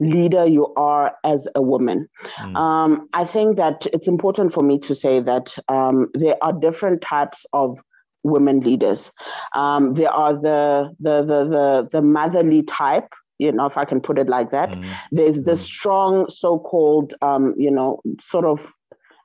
leader 0.00 0.46
you 0.46 0.72
are 0.74 1.14
as 1.24 1.48
a 1.54 1.62
woman. 1.62 2.08
Mm. 2.38 2.56
Um, 2.56 3.08
I 3.12 3.24
think 3.24 3.56
that 3.56 3.86
it's 3.92 4.08
important 4.08 4.52
for 4.52 4.62
me 4.62 4.78
to 4.80 4.94
say 4.94 5.20
that 5.20 5.56
um, 5.68 6.08
there 6.14 6.36
are 6.42 6.52
different 6.52 7.00
types 7.00 7.46
of 7.52 7.78
women 8.22 8.60
leaders. 8.60 9.12
Um, 9.54 9.94
there 9.94 10.10
are 10.10 10.34
the, 10.34 10.90
the 11.00 11.22
the 11.22 11.44
the 11.44 11.88
the 11.92 12.02
motherly 12.02 12.62
type. 12.62 13.08
You 13.38 13.50
know, 13.50 13.66
if 13.66 13.76
I 13.76 13.84
can 13.84 14.00
put 14.00 14.18
it 14.18 14.28
like 14.28 14.50
that. 14.50 14.70
Mm. 14.70 14.86
There's 15.10 15.42
mm. 15.42 15.44
the 15.46 15.56
strong, 15.56 16.30
so-called, 16.30 17.14
um, 17.20 17.52
you 17.58 17.70
know, 17.70 18.00
sort 18.20 18.44
of 18.44 18.72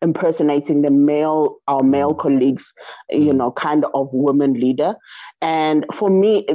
impersonating 0.01 0.81
the 0.81 0.89
male 0.89 1.57
our 1.67 1.83
male 1.83 2.13
mm. 2.13 2.19
colleagues 2.19 2.71
you 3.09 3.33
mm. 3.33 3.35
know 3.35 3.51
kind 3.51 3.85
of 3.93 4.07
woman 4.13 4.53
leader 4.53 4.95
and 5.41 5.85
for 5.93 6.09
me 6.09 6.47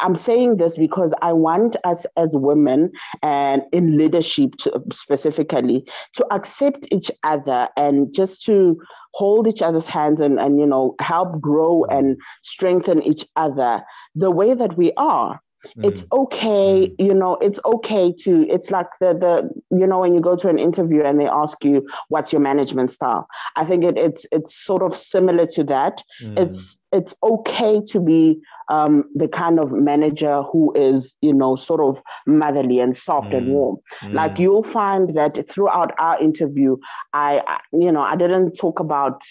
I'm 0.00 0.14
saying 0.14 0.56
this 0.56 0.76
because 0.76 1.14
I 1.22 1.32
want 1.32 1.76
us 1.84 2.06
as 2.16 2.30
women 2.34 2.92
and 3.22 3.62
in 3.72 3.96
leadership 3.96 4.56
to, 4.58 4.82
specifically 4.92 5.84
to 6.14 6.26
accept 6.32 6.86
each 6.92 7.10
other 7.24 7.68
and 7.76 8.12
just 8.14 8.44
to 8.44 8.80
hold 9.14 9.48
each 9.48 9.62
other's 9.62 9.86
hands 9.86 10.20
and, 10.20 10.38
and 10.38 10.60
you 10.60 10.66
know 10.66 10.94
help 11.00 11.40
grow 11.40 11.84
and 11.84 12.16
strengthen 12.42 13.02
each 13.02 13.26
other 13.36 13.82
the 14.14 14.30
way 14.30 14.54
that 14.54 14.76
we 14.76 14.92
are 14.96 15.40
it's 15.76 16.04
mm. 16.04 16.22
okay 16.22 16.88
mm. 16.88 16.94
you 16.98 17.14
know 17.14 17.36
it's 17.36 17.60
okay 17.64 18.12
to 18.12 18.46
it's 18.48 18.70
like 18.70 18.88
the 19.00 19.12
the 19.14 19.76
you 19.76 19.86
know 19.86 20.00
when 20.00 20.14
you 20.14 20.20
go 20.20 20.36
to 20.36 20.48
an 20.48 20.58
interview 20.58 21.02
and 21.02 21.20
they 21.20 21.28
ask 21.28 21.64
you 21.64 21.86
what's 22.08 22.32
your 22.32 22.40
management 22.40 22.90
style 22.90 23.26
i 23.56 23.64
think 23.64 23.84
it, 23.84 23.96
it's 23.96 24.26
it's 24.32 24.54
sort 24.54 24.82
of 24.82 24.96
similar 24.96 25.46
to 25.46 25.64
that 25.64 26.02
mm. 26.22 26.38
it's 26.38 26.78
it's 26.90 27.14
okay 27.22 27.82
to 27.82 28.00
be 28.00 28.40
um, 28.70 29.04
the 29.14 29.28
kind 29.28 29.60
of 29.60 29.72
manager 29.72 30.42
who 30.42 30.72
is 30.74 31.14
you 31.20 31.34
know 31.34 31.56
sort 31.56 31.80
of 31.80 32.02
motherly 32.26 32.80
and 32.80 32.96
soft 32.96 33.32
and 33.32 33.48
warm 33.48 33.76
like 34.12 34.38
you'll 34.38 34.62
find 34.62 35.14
that 35.14 35.48
throughout 35.48 35.92
our 35.98 36.20
interview 36.20 36.76
I, 37.12 37.42
I 37.46 37.60
you 37.72 37.92
know 37.92 38.00
i 38.00 38.16
didn't 38.16 38.52
talk 38.52 38.80
about 38.80 39.22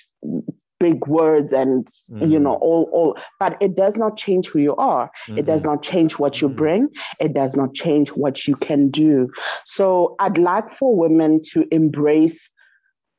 big 0.79 1.05
words 1.07 1.53
and 1.53 1.87
mm. 2.11 2.29
you 2.29 2.39
know 2.39 2.55
all 2.55 2.89
all 2.91 3.17
but 3.39 3.57
it 3.61 3.75
does 3.75 3.95
not 3.95 4.17
change 4.17 4.47
who 4.47 4.59
you 4.59 4.75
are 4.75 5.09
mm-hmm. 5.27 5.37
it 5.37 5.45
does 5.45 5.63
not 5.63 5.81
change 5.81 6.13
what 6.13 6.41
you 6.41 6.49
mm. 6.49 6.55
bring 6.55 6.87
it 7.19 7.33
does 7.33 7.55
not 7.55 7.73
change 7.73 8.09
what 8.09 8.47
you 8.47 8.55
can 8.55 8.89
do 8.89 9.27
so 9.63 10.15
i'd 10.19 10.37
like 10.37 10.69
for 10.69 10.95
women 10.95 11.41
to 11.41 11.65
embrace 11.71 12.49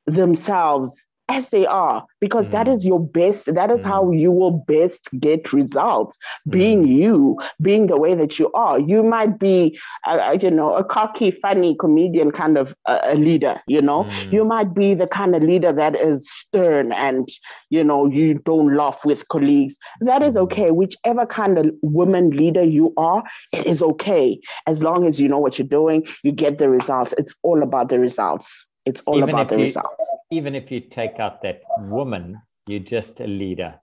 themselves 0.07 1.05
as 1.29 1.51
they 1.51 1.67
are 1.67 2.05
because 2.21 2.49
mm. 2.49 2.53
that 2.53 2.67
is 2.67 2.87
your 2.87 3.01
best 3.01 3.45
that 3.55 3.71
is 3.71 3.81
mm. 3.81 3.85
how 3.85 4.11
you 4.11 4.31
will 4.33 4.65
best 4.67 5.09
get 5.21 5.53
results 5.53 6.17
mm. 6.47 6.53
being 6.53 6.87
you 6.87 7.39
being 7.61 7.87
the 7.87 7.97
way 7.99 8.15
that 8.15 8.39
you 8.39 8.51
are 8.53 8.79
you 8.79 9.03
might 9.03 9.39
be 9.39 9.79
uh, 10.07 10.37
you 10.41 10.51
know 10.51 10.75
a 10.75 10.83
cocky 10.83 11.31
funny 11.31 11.77
comedian 11.77 12.31
kind 12.31 12.57
of 12.57 12.75
uh, 12.87 13.01
a 13.05 13.15
leader 13.15 13.61
you 13.67 13.81
know 13.81 14.05
mm. 14.05 14.33
you 14.33 14.45
might 14.45 14.75
be 14.75 14.95
the 14.95 15.07
kind 15.07 15.35
of 15.37 15.43
leader 15.43 15.73
that 15.73 15.95
is 15.95 16.29
stern 16.31 16.93
and 16.93 17.29
you 17.71 17.85
know 17.85 18.07
you 18.07 18.35
don't 18.45 18.75
laugh 18.75 19.05
with 19.05 19.27
colleagues 19.29 19.77
that 20.01 20.23
is 20.23 20.35
mm. 20.35 20.41
okay 20.41 20.71
whichever 20.71 21.27
kind 21.27 21.59
of 21.59 21.71
woman 21.83 22.31
leader 22.31 22.63
you 22.63 22.93
are 22.97 23.23
it 23.53 23.67
is 23.67 23.83
okay 23.83 24.41
as 24.67 24.83
long 24.83 25.07
as 25.07 25.21
you 25.21 25.29
know 25.29 25.39
what 25.39 25.59
you're 25.59 25.69
doing 25.69 26.07
you 26.23 26.33
get 26.33 26.59
the 26.59 26.69
results 26.69 27.13
it's 27.19 27.35
all 27.43 27.63
about 27.63 27.89
the 27.89 27.99
results 27.99 28.67
it's 28.89 29.03
all 29.03 29.19
even 29.19 29.29
about 29.31 29.49
the 29.51 29.57
you, 29.57 29.65
results. 29.65 30.11
Even 30.31 30.55
if 30.55 30.71
you 30.71 30.81
take 30.81 31.21
out 31.21 31.43
that 31.43 31.61
woman, 31.79 32.41
you're 32.67 32.81
just 32.81 33.21
a 33.21 33.27
leader. 33.27 33.75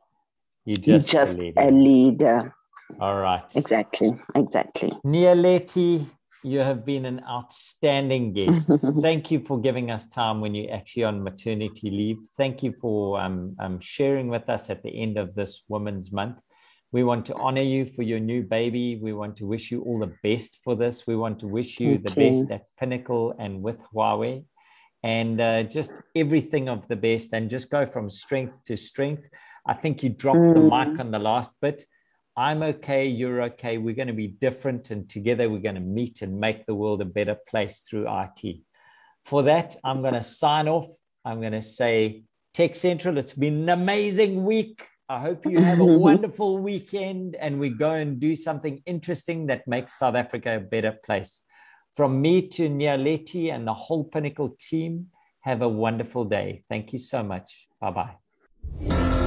You're 0.65 0.77
just, 0.77 1.13
you're 1.13 1.25
just 1.25 1.37
a, 1.37 1.41
leader. 1.41 1.61
a 1.61 1.71
leader. 1.71 2.55
All 2.99 3.15
right. 3.15 3.43
Exactly. 3.55 4.17
Exactly. 4.33 4.91
Nialeti, 5.05 6.07
you 6.43 6.59
have 6.59 6.85
been 6.85 7.05
an 7.05 7.21
outstanding 7.29 8.33
guest. 8.33 8.69
Thank 9.01 9.29
you 9.29 9.41
for 9.41 9.59
giving 9.59 9.91
us 9.91 10.07
time 10.07 10.41
when 10.41 10.55
you're 10.55 10.73
actually 10.73 11.03
on 11.03 11.23
maternity 11.23 11.91
leave. 11.91 12.17
Thank 12.35 12.63
you 12.63 12.73
for 12.81 13.19
um, 13.21 13.55
um, 13.59 13.79
sharing 13.79 14.27
with 14.27 14.49
us 14.49 14.69
at 14.71 14.81
the 14.81 15.01
end 15.01 15.17
of 15.17 15.35
this 15.35 15.63
Women's 15.67 16.11
Month. 16.11 16.37
We 16.91 17.03
want 17.03 17.25
to 17.27 17.35
honor 17.35 17.61
you 17.61 17.85
for 17.85 18.03
your 18.03 18.19
new 18.19 18.41
baby. 18.41 18.99
We 19.01 19.13
want 19.13 19.35
to 19.37 19.45
wish 19.45 19.69
you 19.69 19.81
all 19.81 19.99
the 19.99 20.13
best 20.23 20.59
for 20.63 20.75
this. 20.75 21.05
We 21.05 21.15
want 21.15 21.39
to 21.39 21.47
wish 21.47 21.79
you 21.79 21.97
the 21.97 22.11
best 22.11 22.49
at 22.51 22.63
Pinnacle 22.79 23.35
and 23.37 23.61
with 23.61 23.77
Huawei 23.93 24.45
and 25.05 25.39
uh, 25.39 25.61
just 25.61 25.91
everything 26.15 26.67
of 26.67 26.87
the 26.87 26.95
best 26.95 27.31
and 27.31 27.47
just 27.47 27.69
go 27.69 27.85
from 27.85 28.09
strength 28.09 28.63
to 28.63 28.75
strength. 28.75 29.29
I 29.67 29.75
think 29.75 30.01
you 30.01 30.09
dropped 30.09 30.39
mm. 30.39 30.55
the 30.55 30.61
mic 30.61 30.99
on 30.99 31.11
the 31.11 31.19
last 31.19 31.51
bit. 31.61 31.85
I'm 32.35 32.63
okay, 32.63 33.05
you're 33.05 33.43
okay. 33.43 33.77
We're 33.77 33.93
going 33.93 34.07
to 34.07 34.13
be 34.13 34.27
different, 34.27 34.89
and 34.89 35.07
together 35.07 35.47
we're 35.47 35.61
going 35.61 35.75
to 35.75 35.81
meet 35.81 36.23
and 36.23 36.39
make 36.39 36.65
the 36.65 36.73
world 36.73 37.03
a 37.03 37.05
better 37.05 37.37
place 37.47 37.81
through 37.81 38.07
IT. 38.09 38.61
For 39.25 39.43
that, 39.43 39.75
I'm 39.83 40.01
going 40.01 40.15
to 40.15 40.23
sign 40.23 40.67
off. 40.67 40.87
I'm 41.23 41.39
going 41.39 41.53
to 41.53 41.61
say, 41.61 42.23
Tech 42.55 42.75
Central, 42.75 43.19
it's 43.19 43.33
been 43.33 43.61
an 43.61 43.69
amazing 43.69 44.43
week. 44.43 44.87
I 45.07 45.19
hope 45.19 45.45
you 45.45 45.59
have 45.59 45.79
a 45.79 45.85
wonderful 46.07 46.57
weekend 46.57 47.35
and 47.35 47.59
we 47.59 47.69
go 47.69 47.91
and 47.91 48.19
do 48.19 48.35
something 48.35 48.81
interesting 48.87 49.47
that 49.47 49.67
makes 49.67 49.99
South 49.99 50.15
Africa 50.15 50.57
a 50.57 50.59
better 50.59 50.97
place. 51.05 51.43
From 51.95 52.21
me 52.21 52.47
to 52.49 52.67
Nialeti 52.67 53.53
and 53.53 53.65
the 53.65 53.73
whole 53.73 54.03
Pinnacle 54.03 54.57
team, 54.59 55.07
have 55.41 55.61
a 55.61 55.69
wonderful 55.69 56.25
day. 56.25 56.63
Thank 56.67 56.91
you 56.91 56.99
so 56.99 57.23
much. 57.23 57.67
Bye 57.79 58.15
bye. 58.81 59.24